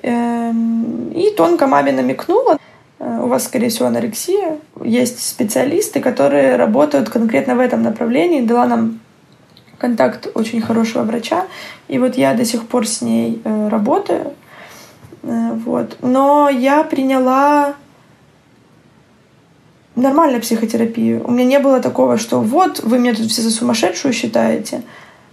[0.02, 2.58] эм, и тонко маме намекнула,
[2.98, 4.58] э, у вас, скорее всего, анорексия.
[4.84, 8.42] Есть специалисты, которые работают конкретно в этом направлении.
[8.42, 9.00] Дала нам
[9.84, 11.44] контакт очень хорошего врача.
[11.88, 14.32] И вот я до сих пор с ней э, работаю.
[15.22, 15.98] Э, вот.
[16.00, 17.74] Но я приняла
[19.94, 21.22] нормальную психотерапию.
[21.26, 24.82] У меня не было такого, что вот, вы меня тут все за сумасшедшую считаете.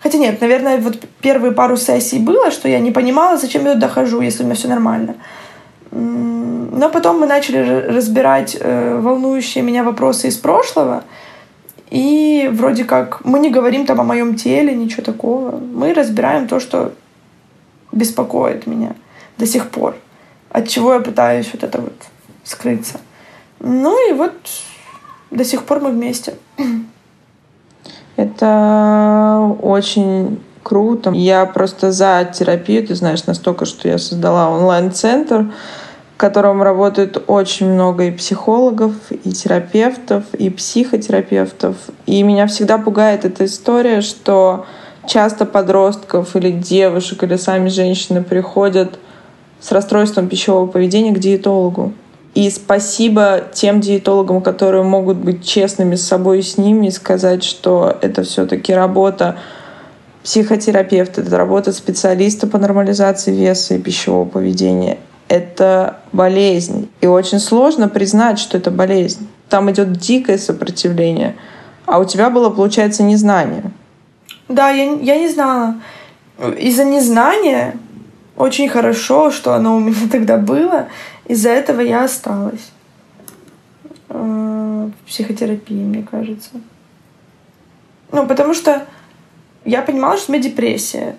[0.04, 3.88] Хотя нет, наверное, вот первые пару сессий было, что я не понимала, зачем я туда
[3.88, 5.16] хожу, если у меня все нормально.
[5.92, 11.04] Но потом мы начали разбирать э, волнующие меня вопросы из прошлого.
[11.92, 15.58] И вроде как мы не говорим там о моем теле, ничего такого.
[15.58, 16.94] Мы разбираем то, что
[17.92, 18.96] беспокоит меня
[19.38, 19.96] до сих пор.
[20.50, 21.94] От чего я пытаюсь вот это вот
[22.46, 23.00] скрыться.
[23.60, 24.34] Ну и вот
[25.32, 26.36] до сих пор мы вместе.
[28.16, 31.12] Это очень круто.
[31.12, 35.52] Я просто за терапию, ты знаешь, настолько, что я создала онлайн-центр,
[36.22, 41.76] котором работает очень много и психологов, и терапевтов, и психотерапевтов.
[42.06, 44.68] И меня всегда пугает эта история, что
[45.08, 49.00] часто подростков или девушек, или сами женщины приходят
[49.60, 51.94] с расстройством пищевого поведения к диетологу.
[52.36, 57.44] И спасибо тем диетологам, которые могут быть честными с собой и с ними и сказать,
[57.44, 59.38] что это все-таки работа
[60.24, 65.00] психотерапевта, это работа специалиста по нормализации веса и пищевого поведения.
[65.32, 66.90] Это болезнь.
[67.00, 69.30] И очень сложно признать, что это болезнь.
[69.48, 71.38] Там идет дикое сопротивление.
[71.86, 73.72] А у тебя было, получается, незнание.
[74.50, 75.76] Да, я, я не знала.
[76.58, 77.78] Из-за незнания
[78.36, 80.90] очень хорошо, что оно у меня тогда было.
[81.30, 82.70] Из-за этого я осталась
[84.10, 86.52] э, в психотерапии, мне кажется.
[88.12, 88.86] Ну, потому что
[89.64, 91.16] я понимала, что у меня депрессия.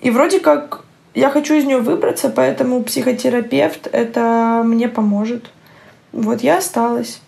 [0.00, 0.85] И вроде как
[1.16, 5.50] я хочу из нее выбраться, поэтому психотерапевт это мне поможет.
[6.12, 7.20] Вот я осталась.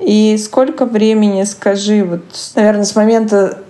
[0.00, 2.22] И сколько времени, скажи, вот,
[2.56, 3.62] наверное, с момента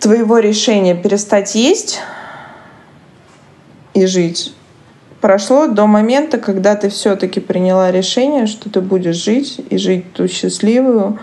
[0.00, 2.00] твоего решения перестать есть
[3.92, 4.54] и жить
[5.24, 10.28] прошло до момента, когда ты все-таки приняла решение, что ты будешь жить и жить ту
[10.28, 11.18] счастливую,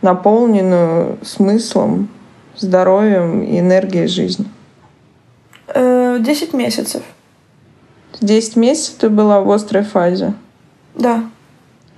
[0.00, 2.08] наполненную смыслом,
[2.56, 4.46] здоровьем и энергией жизни?
[5.72, 7.02] Э, десять месяцев.
[8.20, 10.34] Десять месяцев ты была в острой фазе?
[10.94, 11.24] Да.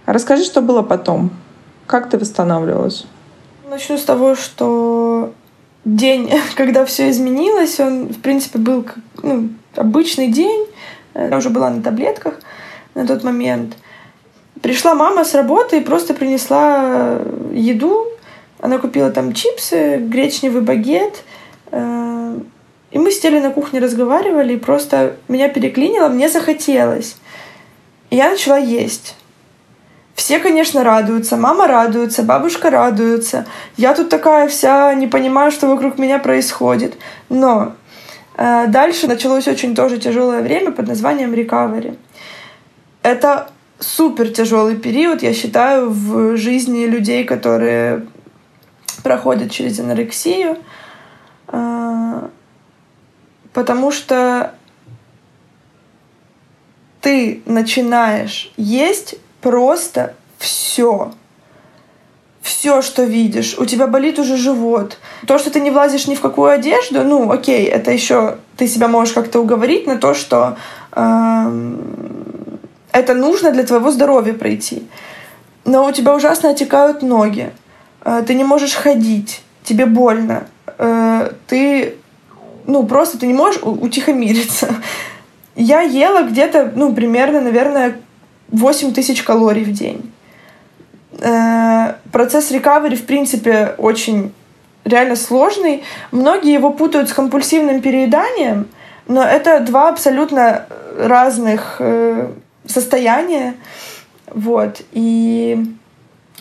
[0.05, 1.31] Расскажи, что было потом.
[1.87, 3.07] Как ты восстанавливалась?
[3.69, 5.33] Начну с того, что
[5.85, 8.87] день, когда все изменилось, он, в принципе, был
[9.23, 10.67] ну, обычный день.
[11.15, 12.35] Я уже была на таблетках
[12.95, 13.77] на тот момент.
[14.61, 17.19] Пришла мама с работы и просто принесла
[17.53, 18.07] еду.
[18.61, 21.25] Она купила там чипсы, гречневый багет.
[22.93, 27.17] И мы сидели на кухне, разговаривали, и просто меня переклинило, мне захотелось.
[28.11, 29.17] И я начала есть.
[30.15, 31.37] Все, конечно, радуются.
[31.37, 33.47] Мама радуется, бабушка радуется.
[33.77, 36.95] Я тут такая вся, не понимаю, что вокруг меня происходит.
[37.31, 37.73] Но
[38.37, 41.97] Э, дальше началось очень тоже тяжелое время под названием recovery.
[43.03, 48.07] Это супер тяжелый период, я считаю, в жизни людей, которые
[49.03, 50.57] проходят через анорексию.
[53.53, 54.55] Потому что
[57.01, 61.13] ты начинаешь есть просто все.
[62.41, 63.57] Все, что видишь.
[63.59, 64.99] У тебя болит уже живот.
[65.27, 68.89] То, что ты не влазишь ни в какую одежду, ну, окей, это еще ты себя
[68.89, 70.57] можешь как-то уговорить на то, что
[70.93, 71.77] э,
[72.93, 74.89] это нужно для твоего здоровья пройти.
[75.65, 77.53] Но у тебя ужасно отекают ноги.
[78.05, 79.43] Э, ты не можешь ходить.
[79.63, 80.47] Тебе больно.
[80.79, 81.97] Э, ты,
[82.67, 84.75] ну, просто ты не можешь утихомириться.
[85.55, 87.97] Я ела где-то, ну, примерно, наверное,
[88.49, 90.13] 8 тысяч калорий в день.
[91.21, 94.33] Э, процесс рекавери, в принципе, очень
[94.85, 95.85] реально сложный.
[96.11, 98.67] Многие его путают с компульсивным перееданием,
[99.07, 100.67] но это два абсолютно
[100.99, 102.31] разных э,
[102.67, 103.55] состояния.
[104.27, 104.83] Вот.
[104.93, 105.65] И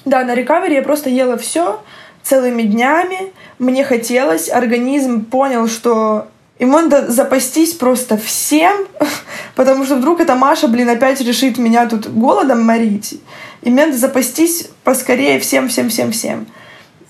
[0.05, 1.81] да, на рекавери я просто ела все
[2.23, 3.34] целыми днями.
[3.60, 6.27] Мне хотелось, организм понял, что
[6.62, 8.88] Ему надо запастись просто всем,
[9.55, 13.19] потому что вдруг эта Маша, блин, опять решит меня тут голодом морить.
[13.63, 16.45] И мне надо запастись поскорее всем-всем-всем-всем.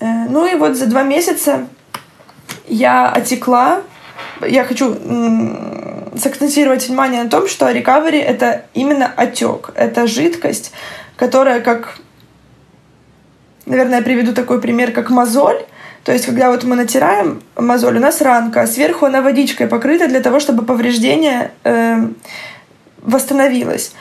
[0.00, 1.68] Э, ну и вот за два месяца
[2.66, 3.82] я отекла.
[4.40, 4.96] Я хочу
[6.16, 9.70] сакцентировать внимание на том, что рекавери— это именно отек.
[9.74, 10.72] Это жидкость,
[11.16, 11.98] которая как...
[13.66, 15.64] Наверное, я приведу такой пример, как мозоль,
[16.04, 20.08] то есть, когда вот мы натираем мозоль, у нас ранка, а сверху она водичкой покрыта
[20.08, 22.08] для того, чтобы повреждение э,
[23.00, 23.92] восстановилось.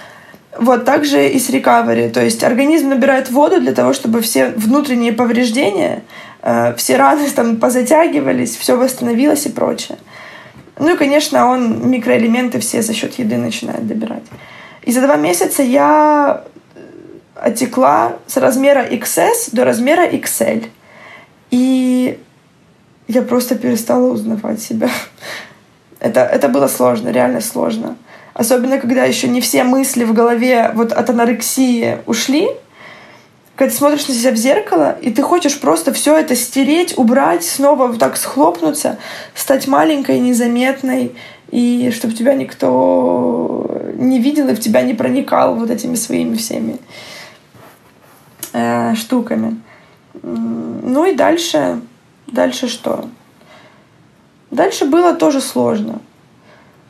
[0.57, 2.09] Вот также и с рекавери.
[2.09, 6.03] То есть организм набирает воду для того, чтобы все внутренние повреждения,
[6.41, 9.99] э, все раны там позатягивались, все восстановилось и прочее.
[10.79, 14.23] Ну и, конечно, он микроэлементы все за счет еды начинает добирать.
[14.81, 16.43] И за два месяца я
[17.41, 20.67] отекла с размера XS до размера XL.
[21.49, 22.19] И
[23.07, 24.89] я просто перестала узнавать себя.
[25.99, 27.95] Это, это было сложно, реально сложно.
[28.33, 32.47] Особенно, когда еще не все мысли в голове вот от анорексии ушли,
[33.55, 37.43] когда ты смотришь на себя в зеркало, и ты хочешь просто все это стереть, убрать,
[37.43, 38.97] снова вот так схлопнуться,
[39.35, 41.11] стать маленькой, незаметной,
[41.51, 46.79] и чтобы тебя никто не видел и в тебя не проникал вот этими своими всеми
[48.53, 49.59] э, штуками.
[50.23, 51.81] Ну и дальше,
[52.27, 53.05] дальше что?
[54.51, 55.99] Дальше было тоже сложно,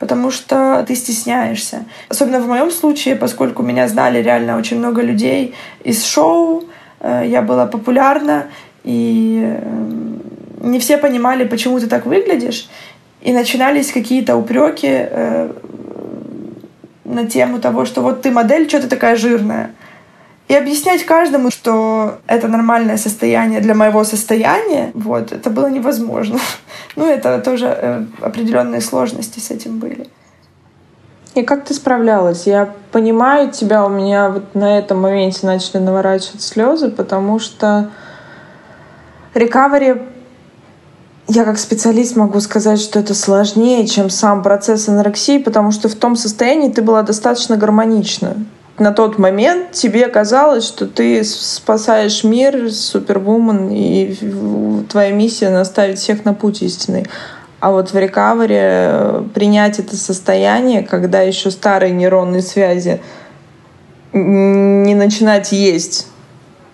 [0.00, 1.84] потому что ты стесняешься.
[2.08, 6.64] Особенно в моем случае, поскольку меня знали реально очень много людей из шоу,
[7.00, 8.46] э, я была популярна,
[8.82, 9.82] и э,
[10.60, 12.68] не все понимали, почему ты так выглядишь,
[13.20, 15.52] и начинались какие-то упреки э,
[17.04, 19.70] на тему того, что вот ты модель, что ты такая жирная.
[20.52, 26.38] И объяснять каждому, что это нормальное состояние для моего состояния, вот, это было невозможно.
[26.94, 30.08] Ну, это тоже э, определенные сложности с этим были.
[31.34, 32.46] И как ты справлялась?
[32.46, 37.88] Я понимаю тебя, у меня вот на этом моменте начали наворачивать слезы, потому что
[39.32, 40.02] рекавери
[41.28, 45.94] я как специалист могу сказать, что это сложнее, чем сам процесс анорексии, потому что в
[45.94, 48.36] том состоянии ты была достаточно гармонична
[48.78, 54.14] на тот момент тебе казалось, что ты спасаешь мир, супервумен, и
[54.88, 57.04] твоя миссия наставить всех на путь истины.
[57.60, 63.00] А вот в рекавере э, принять это состояние, когда еще старые нейронные связи
[64.12, 66.08] не начинать есть,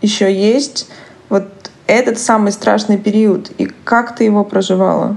[0.01, 0.89] еще есть,
[1.29, 1.45] вот
[1.87, 3.51] этот самый страшный период.
[3.59, 5.17] И как ты его проживала?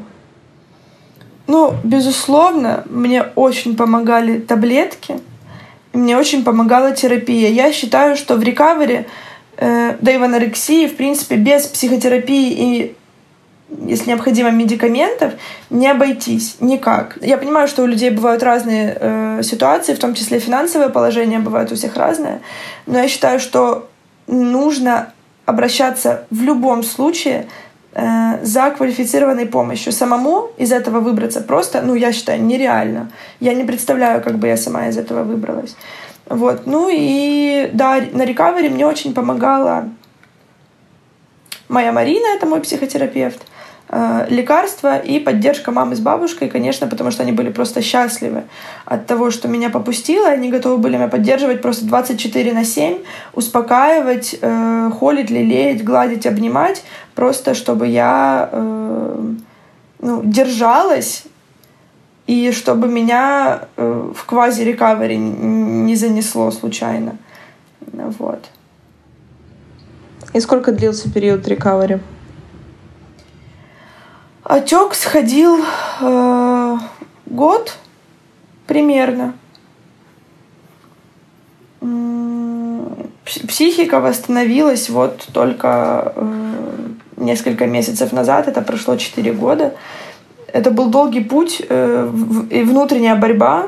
[1.47, 5.19] Ну, безусловно, мне очень помогали таблетки—
[5.93, 7.49] мне очень помогала терапия.
[7.49, 9.07] Я считаю, что в рекавери,
[9.57, 12.95] э, да и в анорексии, в принципе, без психотерапии и
[13.85, 15.33] если необходимо медикаментов,
[15.69, 17.17] не обойтись никак.
[17.21, 21.71] Я понимаю, что у людей бывают разные э, ситуации, в том числе финансовое положение бывает
[21.71, 22.41] у всех разное,
[22.85, 23.89] но я считаю, что
[24.27, 25.13] нужно
[25.45, 27.47] обращаться в любом случае
[27.93, 29.91] Э, за квалифицированной помощью.
[29.91, 33.11] Самому из этого выбраться просто, ну, я считаю, нереально.
[33.41, 35.75] Я не представляю, как бы я сама из этого выбралась.
[36.29, 36.65] Вот.
[36.65, 39.89] Ну и да, на рекавери мне очень помогала
[41.67, 43.41] моя Марина, это мой психотерапевт.
[43.41, 43.60] Э,
[44.29, 48.43] лекарства и поддержка мамы с бабушкой, конечно, потому что они были просто счастливы
[48.85, 50.29] от того, что меня попустило.
[50.29, 52.99] Они готовы были меня поддерживать просто 24 на 7,
[53.33, 56.83] успокаивать, э, холить, лелеять, гладить, обнимать,
[57.15, 59.33] просто чтобы я э,
[59.99, 61.25] ну, держалась
[62.27, 67.17] и чтобы меня э, в квази-рекавери не занесло случайно.
[67.91, 68.45] Вот.
[70.33, 71.99] И сколько длился период рекавери?
[74.43, 75.59] Отек сходил
[76.01, 76.77] э,
[77.27, 77.77] год
[78.65, 79.35] примерно.
[83.47, 86.33] Психика восстановилась вот только э,
[87.17, 89.75] несколько месяцев назад, это прошло 4 года.
[90.47, 92.11] Это был долгий путь э,
[92.49, 93.67] и внутренняя борьба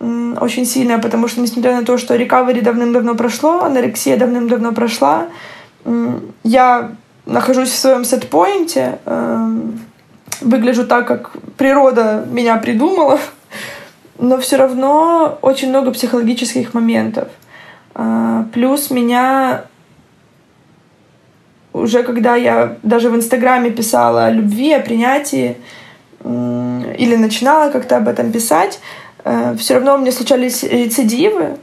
[0.00, 5.26] очень сильная, потому что, несмотря на то, что рекавери давным-давно прошло, анорексия давным-давно прошла,
[6.44, 6.92] я
[7.28, 9.80] нахожусь в своем сетпоинте, эм,
[10.40, 13.18] выгляжу так, как природа меня придумала,
[14.18, 17.28] но все равно очень много психологических моментов.
[17.94, 19.64] А, плюс меня
[21.72, 25.56] уже когда я даже в Инстаграме писала о любви, о принятии,
[26.24, 28.80] или начинала как-то об этом писать,
[29.24, 31.58] э, все равно у меня случались рецидивы.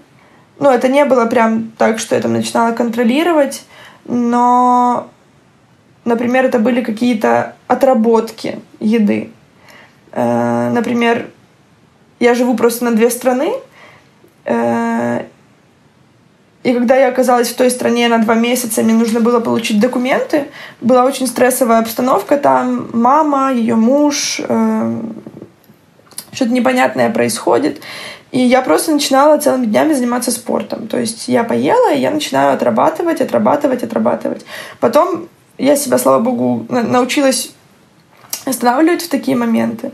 [0.60, 3.64] Ну, это не было прям так, что я там начинала контролировать,
[4.06, 5.10] но,
[6.06, 9.32] например, это были какие-то отработки еды.
[10.12, 11.28] Э, например,
[12.20, 13.52] я живу просто на две страны,
[14.46, 15.26] э,
[16.66, 20.46] и когда я оказалась в той стране на два месяца, мне нужно было получить документы.
[20.82, 22.90] Была очень стрессовая обстановка там.
[22.92, 25.02] Мама, ее муж, э,
[26.32, 27.82] что-то непонятное происходит.
[28.32, 30.88] И я просто начинала целыми днями заниматься спортом.
[30.88, 34.44] То есть я поела, и я начинаю отрабатывать, отрабатывать, отрабатывать.
[34.80, 37.54] Потом я себя, слава богу, научилась
[38.46, 39.92] останавливать в такие моменты.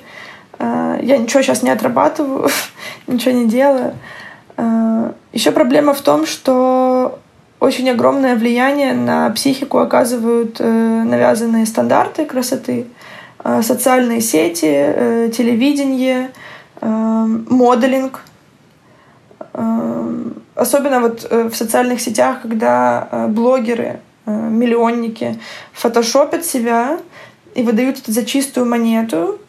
[0.59, 2.49] Э, я ничего сейчас не отрабатываю,
[3.07, 3.93] ничего не делаю.
[4.57, 7.20] Э, Еще проблема в том, что
[7.59, 12.88] очень огромное влияние на психику оказывают э, навязанные стандарты красоты,
[13.43, 16.32] э, социальные сети, телевидение,
[16.82, 18.22] моделинг.
[20.55, 25.39] Особенно вот в социальных сетях, когда блогеры, миллионники
[25.74, 26.99] фотошопят себя
[27.55, 29.39] и выдают это за чистую монету,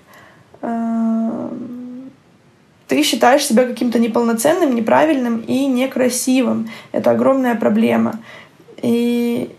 [2.93, 6.69] ты считаешь себя каким-то неполноценным, неправильным и некрасивым.
[6.93, 8.21] Это огромная проблема.
[8.83, 9.57] И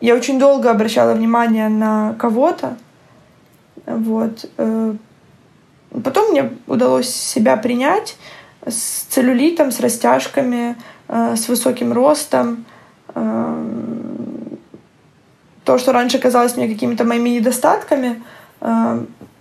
[0.00, 2.78] я очень долго обращала внимание на кого-то.
[3.84, 4.48] Вот.
[4.56, 4.94] Э,
[6.02, 8.16] потом мне удалось себя принять
[8.66, 10.76] с целлюлитом, с растяжками,
[11.08, 12.64] э, с высоким ростом.
[13.14, 13.64] Э,
[15.64, 18.22] то, что раньше казалось мне какими-то моими недостатками,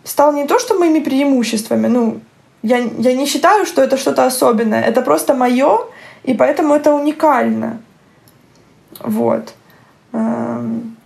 [0.04, 1.88] стало не то, что моими преимуществами.
[1.88, 2.20] Ну,
[2.64, 4.82] я, я не считаю, что это что-то особенное.
[4.82, 5.80] Это просто мое,
[6.24, 7.80] и поэтому это уникально.
[9.00, 9.54] Вот.
[10.14, 10.98] Эм,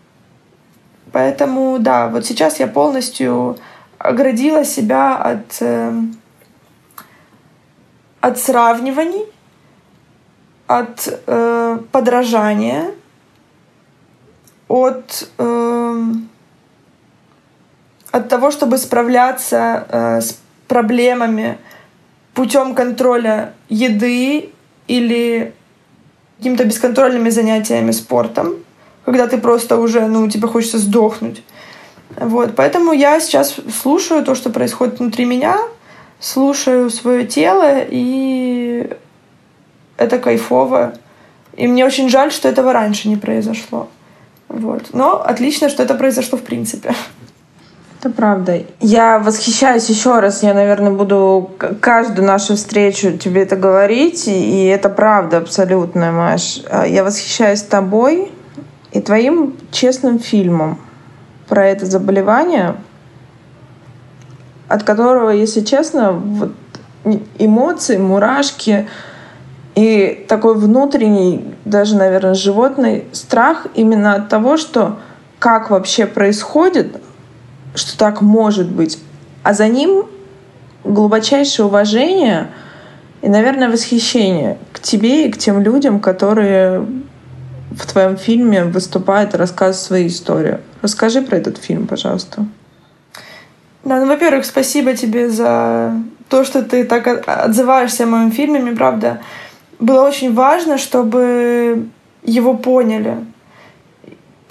[1.11, 3.57] поэтому, да, вот сейчас я полностью
[3.97, 6.15] оградила себя от, эм,
[8.21, 9.25] от сравниваний,
[10.79, 12.91] от э, подражания,
[14.69, 16.03] от, э,
[18.11, 21.57] от того, чтобы справляться э, с проблемами
[22.33, 24.51] путем контроля еды
[24.87, 25.53] или
[26.37, 28.55] какими-то бесконтрольными занятиями спортом,
[29.03, 31.43] когда ты просто уже, ну, тебе хочется сдохнуть.
[32.15, 35.57] Вот, поэтому я сейчас слушаю то, что происходит внутри меня,
[36.21, 38.89] слушаю свое тело, и
[40.01, 40.93] это кайфово.
[41.53, 43.87] И мне очень жаль, что этого раньше не произошло.
[44.47, 44.93] Вот.
[44.93, 46.93] Но отлично, что это произошло в принципе.
[47.99, 48.63] Это правда.
[48.79, 50.41] Я восхищаюсь еще раз.
[50.41, 54.27] Я, наверное, буду каждую нашу встречу тебе это говорить.
[54.27, 56.61] И это правда абсолютно, Маш.
[56.69, 58.31] А, я восхищаюсь тобой
[58.91, 60.79] и твоим честным фильмом
[61.47, 62.75] про это заболевание,
[64.67, 66.53] от которого, если честно, вот
[67.37, 68.87] эмоции, мурашки
[69.81, 74.99] и такой внутренний, даже, наверное, животный страх именно от того, что
[75.39, 77.01] как вообще происходит,
[77.73, 78.99] что так может быть.
[79.41, 80.05] А за ним
[80.83, 82.51] глубочайшее уважение
[83.23, 86.85] и, наверное, восхищение к тебе и к тем людям, которые
[87.71, 90.59] в твоем фильме выступают и рассказывают свою историю.
[90.83, 92.45] Расскажи про этот фильм, пожалуйста.
[93.83, 95.95] Да, ну, во-первых, спасибо тебе за
[96.29, 98.59] то, что ты так отзываешься о моем фильме.
[98.59, 99.21] Мне, правда,
[99.81, 101.87] было очень важно, чтобы
[102.23, 103.17] его поняли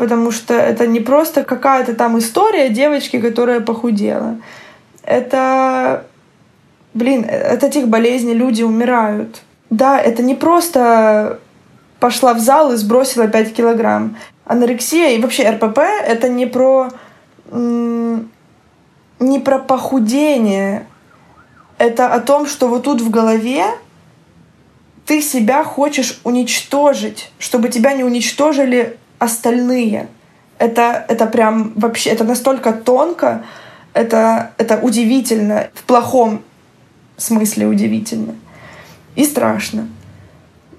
[0.01, 4.39] потому что это не просто какая-то там история девочки, которая похудела.
[5.03, 6.07] Это,
[6.95, 9.43] блин, от этих болезней люди умирают.
[9.69, 11.39] Да, это не просто
[11.99, 14.17] пошла в зал и сбросила 5 килограмм.
[14.47, 16.89] Анорексия и вообще РПП— это не про
[17.53, 20.87] не про похудение.
[21.77, 23.67] Это о том, что вот тут в голове
[25.11, 30.07] ты себя хочешь уничтожить, чтобы тебя не уничтожили остальные.
[30.57, 33.45] Это, это прям вообще, это настолько тонко,
[33.93, 36.45] это, это удивительно, в плохом
[37.17, 38.37] смысле удивительно.
[39.17, 39.89] И страшно.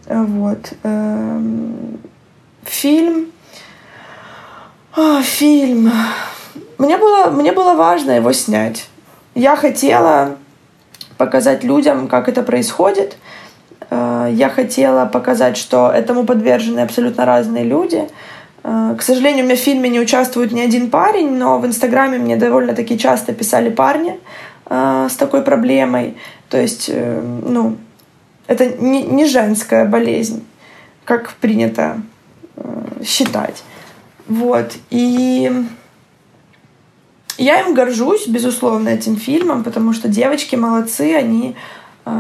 [0.08, 0.76] Вот.
[0.84, 2.00] Эм,
[2.64, 3.34] фильм.
[4.96, 5.92] О, фильм.
[6.78, 8.88] Мне было, мне было важно его снять.
[9.36, 10.38] Я хотела
[11.18, 13.18] показать людям, как это происходит.
[13.92, 18.08] Э, я хотела показать, что этому подвержены абсолютно разные люди.
[18.64, 22.18] Э, к сожалению, у меня в фильме не участвует ни один парень, но в Инстаграме
[22.18, 24.20] мне довольно-таки часто писали парни
[24.66, 26.18] э, с такой проблемой.
[26.50, 27.78] То есть, ну,
[28.48, 30.44] это не, не женская болезнь,
[31.06, 32.02] как принято
[33.06, 33.64] считать.
[34.28, 34.74] Вот.
[34.90, 35.50] И
[37.38, 41.56] я им горжусь, безусловно, этим фильмом, потому что девочки молодцы, они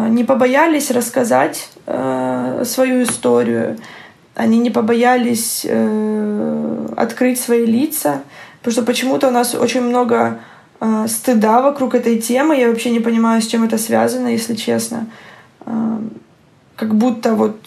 [0.09, 3.77] не побоялись рассказать э, свою историю,
[4.35, 8.21] они не побоялись э, открыть свои лица,
[8.59, 10.39] потому что почему-то у нас очень много
[10.79, 15.07] э, стыда вокруг этой темы, я вообще не понимаю, с чем это связано, если честно.
[16.75, 17.59] Как будто вот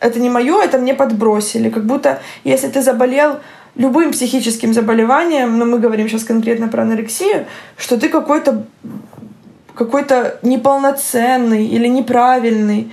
[0.00, 3.38] это не мое, это мне подбросили, как будто если ты заболел
[3.76, 7.46] любым психическим заболеванием, но мы говорим сейчас конкретно про анорексию,
[7.76, 8.64] что ты какой-то
[9.74, 12.92] какой-то неполноценный или неправильный.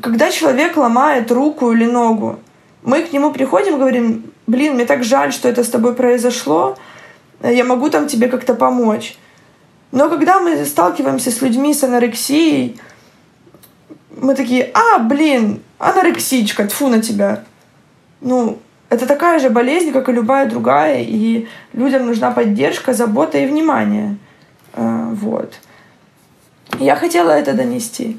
[0.00, 2.38] Когда человек ломает руку или ногу,
[2.82, 6.76] мы к нему приходим говорим, блин, мне так жаль, что это с тобой произошло,
[7.42, 9.16] я могу там тебе как-то помочь.
[9.92, 12.80] Но когда мы сталкиваемся с людьми с анорексией,
[14.16, 17.44] мы такие, а, блин, анорексичка, тфу на тебя.
[18.20, 18.58] Ну,
[18.88, 24.16] это такая же болезнь, как и любая другая, и людям нужна поддержка, забота и внимание.
[24.74, 25.54] А, вот.
[26.78, 28.18] Я хотела это донести.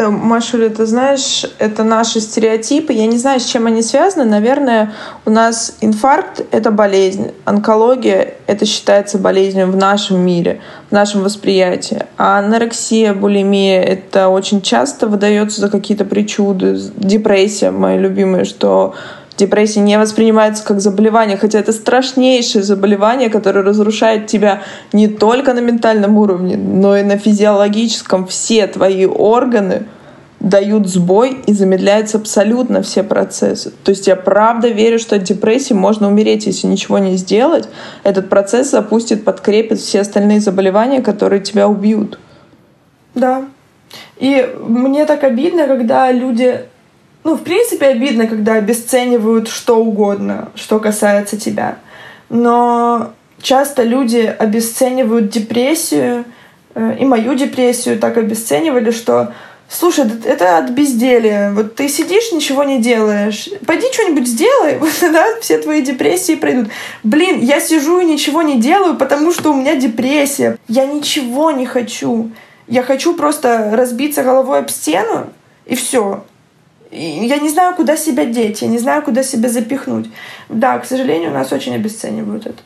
[0.00, 2.92] Э, Машуля, ты знаешь, это наши стереотипы.
[2.92, 4.24] Я не знаю, с чем они связаны.
[4.24, 4.92] Наверное,
[5.26, 7.32] у нас инфаркт— это болезнь.
[7.44, 12.06] Онкология— это считается болезнью в нашем мире, в нашем восприятии.
[12.16, 16.78] А анорексия, булимия— это очень часто выдается за какие-то причуды.
[16.96, 18.94] Депрессия, моя любимая, что
[19.40, 24.62] депрессия не воспринимается как заболевание, хотя это страшнейшее заболевание, которое разрушает тебя
[24.92, 28.26] не только на ментальном уровне, но и на физиологическом.
[28.26, 29.86] Все твои органы
[30.40, 33.72] дают сбой и замедляются абсолютно все процессы.
[33.84, 37.68] То есть я правда верю, что от депрессии можно умереть, если ничего не сделать.
[38.04, 42.18] Этот процесс запустит, подкрепит все остальные заболевания, которые тебя убьют.
[43.14, 43.44] Да.
[44.18, 46.60] И мне так обидно, когда люди
[47.22, 51.76] ну, в принципе, обидно, когда обесценивают что угодно, что касается тебя.
[52.30, 53.12] Но
[53.42, 56.24] часто люди обесценивают депрессию,
[56.74, 59.32] э, и мою депрессию так обесценивали, что
[59.72, 61.52] Слушай, это от безделия.
[61.52, 63.48] Вот ты сидишь, ничего не делаешь.
[63.64, 66.70] Пойди что-нибудь сделай, вот тогда все твои депрессии пройдут.
[67.04, 70.58] Блин, я сижу и ничего не делаю, потому что у меня депрессия.
[70.66, 72.32] Я ничего не хочу.
[72.66, 75.28] Я хочу просто разбиться головой об стену,
[75.66, 76.24] и все
[76.90, 80.10] я не знаю, куда себя деть, я не знаю, куда себя запихнуть.
[80.48, 82.62] Да, к сожалению, нас очень обесценивают это.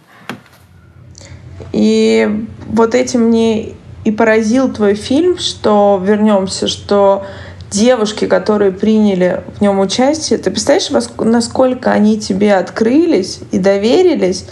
[1.73, 7.27] И вот этим мне и поразил твой фильм, что вернемся, что
[7.71, 14.47] девушки, которые приняли в нем участие, ты представляешь, насколько они тебе открылись и доверились,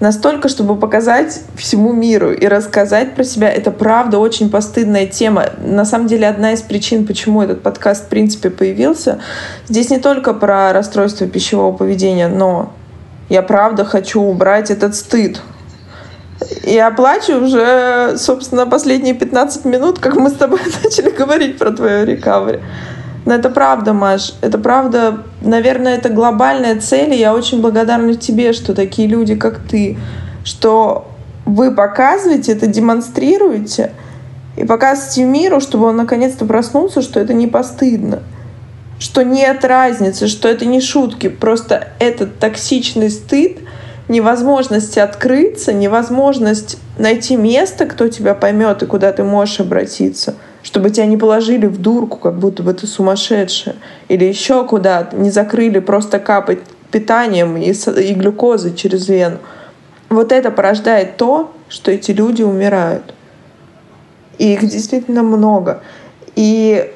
[0.00, 3.50] настолько, чтобы показать всему миру и рассказать про себя.
[3.50, 5.46] Это правда очень постыдная тема.
[5.64, 9.20] На самом деле одна из причин, почему этот подкаст в принципе появился,
[9.68, 12.72] здесь не только про расстройство пищевого поведения, но
[13.28, 15.40] я правда хочу убрать этот стыд.
[16.64, 22.04] Я плачу уже, собственно, последние 15 минут, как мы с тобой начали говорить про твою
[22.04, 22.60] рекавери.
[23.24, 28.52] Но это правда, Маш, это правда, наверное, это глобальная цель, и я очень благодарна тебе,
[28.52, 29.96] что такие люди, как ты,
[30.44, 31.08] что
[31.46, 33.92] вы показываете это, демонстрируете,
[34.56, 38.22] и показываете миру, чтобы он наконец-то проснулся, что это не постыдно,
[38.98, 43.58] что нет разницы, что это не шутки, просто этот токсичный стыд,
[44.08, 50.34] невозможность открыться, невозможность найти место, кто тебя поймет и куда ты можешь обратиться—
[50.74, 53.76] чтобы тебя не положили в дурку, как будто бы ты сумасшедшая,
[54.08, 56.58] или еще куда-то, не закрыли просто капать
[56.90, 59.38] питанием и, и глюкозой через вену.
[60.08, 63.14] Вот это порождает то, что эти люди умирают.
[64.38, 65.80] И их действительно много.
[66.34, 66.92] И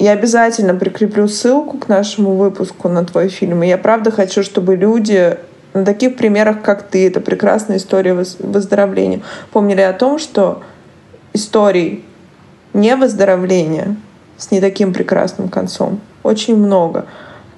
[0.00, 3.62] я обязательно прикреплю ссылку к нашему выпуску на твой фильм.
[3.62, 5.38] И я правда хочу, чтобы люди
[5.74, 9.20] на таких примерах, как ты, это прекрасная история выздоровления,
[9.52, 10.64] помнили о том, что
[11.32, 12.04] историй
[12.74, 13.96] не выздоровления
[14.36, 16.00] с не таким прекрасным концом.
[16.22, 17.06] Очень много.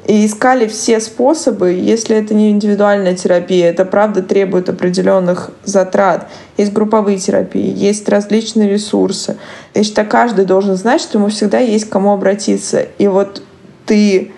[0.06, 6.28] и искали все способы, если это не индивидуальная терапия, это правда требует определенных затрат.
[6.58, 9.38] Есть групповые терапии, есть различные ресурсы.
[9.72, 12.86] Я считаю, каждый должен знать, что ему всегда есть к кому обратиться.
[12.98, 13.42] И вот
[13.86, 14.32] ты,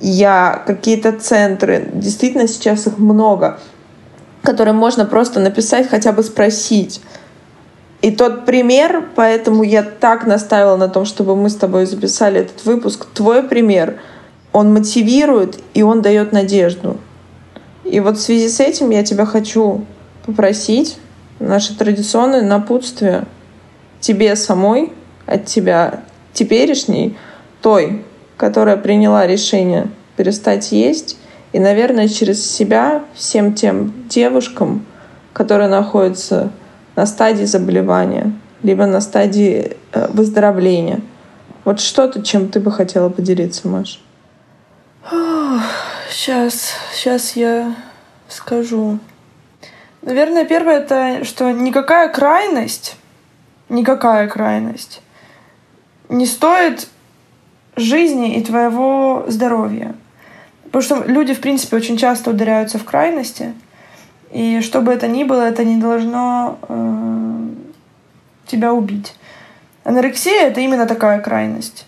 [0.00, 3.58] я, какие-то центры, действительно сейчас их много,
[4.42, 7.00] которые можно просто написать, хотя бы спросить.
[8.02, 12.64] И тот пример, поэтому я так настаивала на том, чтобы мы с тобой записали этот
[12.64, 13.98] выпуск, твой пример—
[14.56, 16.96] он мотивирует и он дает надежду.
[17.84, 19.84] И вот в связи с этим я тебя хочу
[20.24, 20.96] попросить
[21.40, 23.26] наше традиционное напутствие
[24.00, 24.94] тебе самой,
[25.26, 27.18] от тебя теперешней,
[27.60, 28.02] той,
[28.38, 31.18] которая приняла решение перестать есть,
[31.52, 34.86] и, наверное, через себя всем тем девушкам,
[35.34, 36.50] которые находятся
[36.96, 38.32] на стадии заболевания,
[38.62, 41.00] либо на стадии э, выздоровления.
[41.64, 43.98] Вот что-то, чем ты бы хотела поделиться, Маша?
[46.10, 47.74] Сейчас, сейчас я
[48.28, 48.98] скажу.
[50.02, 52.96] Наверное, первое это, что никакая крайность,
[53.68, 55.02] никакая крайность
[56.08, 56.88] не стоит
[57.76, 59.94] жизни и твоего здоровья.
[60.64, 63.54] Потому что люди, в принципе, очень часто ударяются в крайности.
[64.36, 67.48] И что бы это ни было, это не должно э,
[68.46, 69.14] тебя убить.
[69.82, 71.86] Анорексия— это именно такая крайность,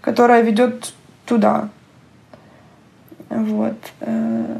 [0.00, 0.94] которая ведет
[1.26, 1.68] туда.
[3.28, 3.76] Вот.
[4.00, 4.56] Э,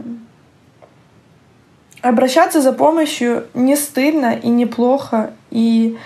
[2.02, 5.96] обращаться за помощью не стыдно и неплохо, и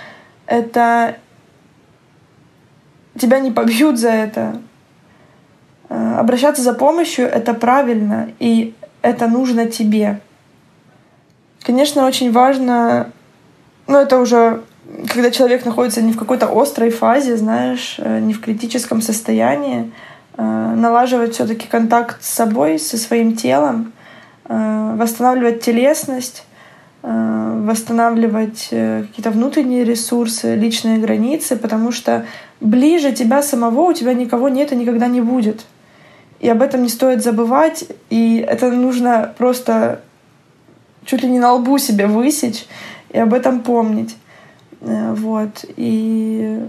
[0.47, 1.17] это
[3.19, 4.63] тебя не побьют за это.
[5.89, 10.21] Э, обращаться за помощью— это правильно, и это нужно тебе.
[11.67, 13.11] Конечно, очень важно,
[13.87, 14.63] ну это уже
[15.13, 19.91] когда человек находится не в какой-то острой фазе, знаешь, э, не в критическом состоянии,
[20.39, 23.93] Э, налаживать все-таки контакт с собой, со своим телом,
[24.45, 26.45] э, восстанавливать телесность,
[27.03, 32.27] восстанавливать какие-то внутренние ресурсы, личные границы, потому что
[32.61, 35.67] ближе тебя самого у тебя никого нет и никогда не будет.
[36.41, 40.01] И об этом не стоит забывать, и это нужно просто
[41.07, 42.67] чуть ли не на лбу себе высечь
[43.11, 44.17] и об этом помнить.
[44.81, 45.65] Вот.
[45.77, 46.61] И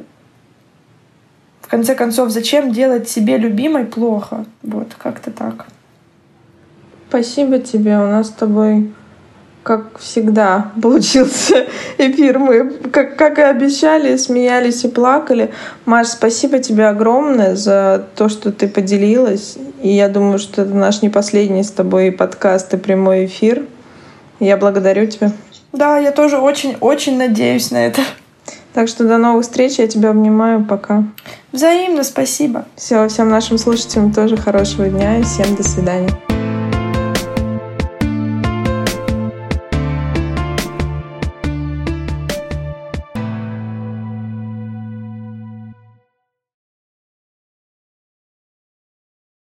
[1.62, 4.46] в конце концов, зачем делать себе любимой плохо?
[4.64, 5.66] Вот, как-то так.
[7.10, 7.98] Спасибо тебе.
[7.98, 8.94] У нас с тобой,
[9.64, 11.66] как всегда, получился
[11.98, 12.40] эфир.
[12.40, 15.52] Мы, как, как и обещали, смеялись и плакали.
[15.86, 19.58] Маш, спасибо тебе огромное за то, что ты поделилась.
[19.82, 23.66] И я думаю, что это наш не последний с тобой подкаст и прямой эфир.
[24.40, 25.32] Я благодарю тебя.
[25.74, 28.02] Да, я тоже очень-очень надеюсь на это.
[28.74, 29.80] Так что до новых встреч.
[29.80, 30.64] Я тебя обнимаю.
[30.64, 31.04] Пока.
[31.52, 32.66] Взаимно, спасибо.
[32.76, 36.10] Все, всем нашим слушателям тоже хорошего дня и всем до свидания.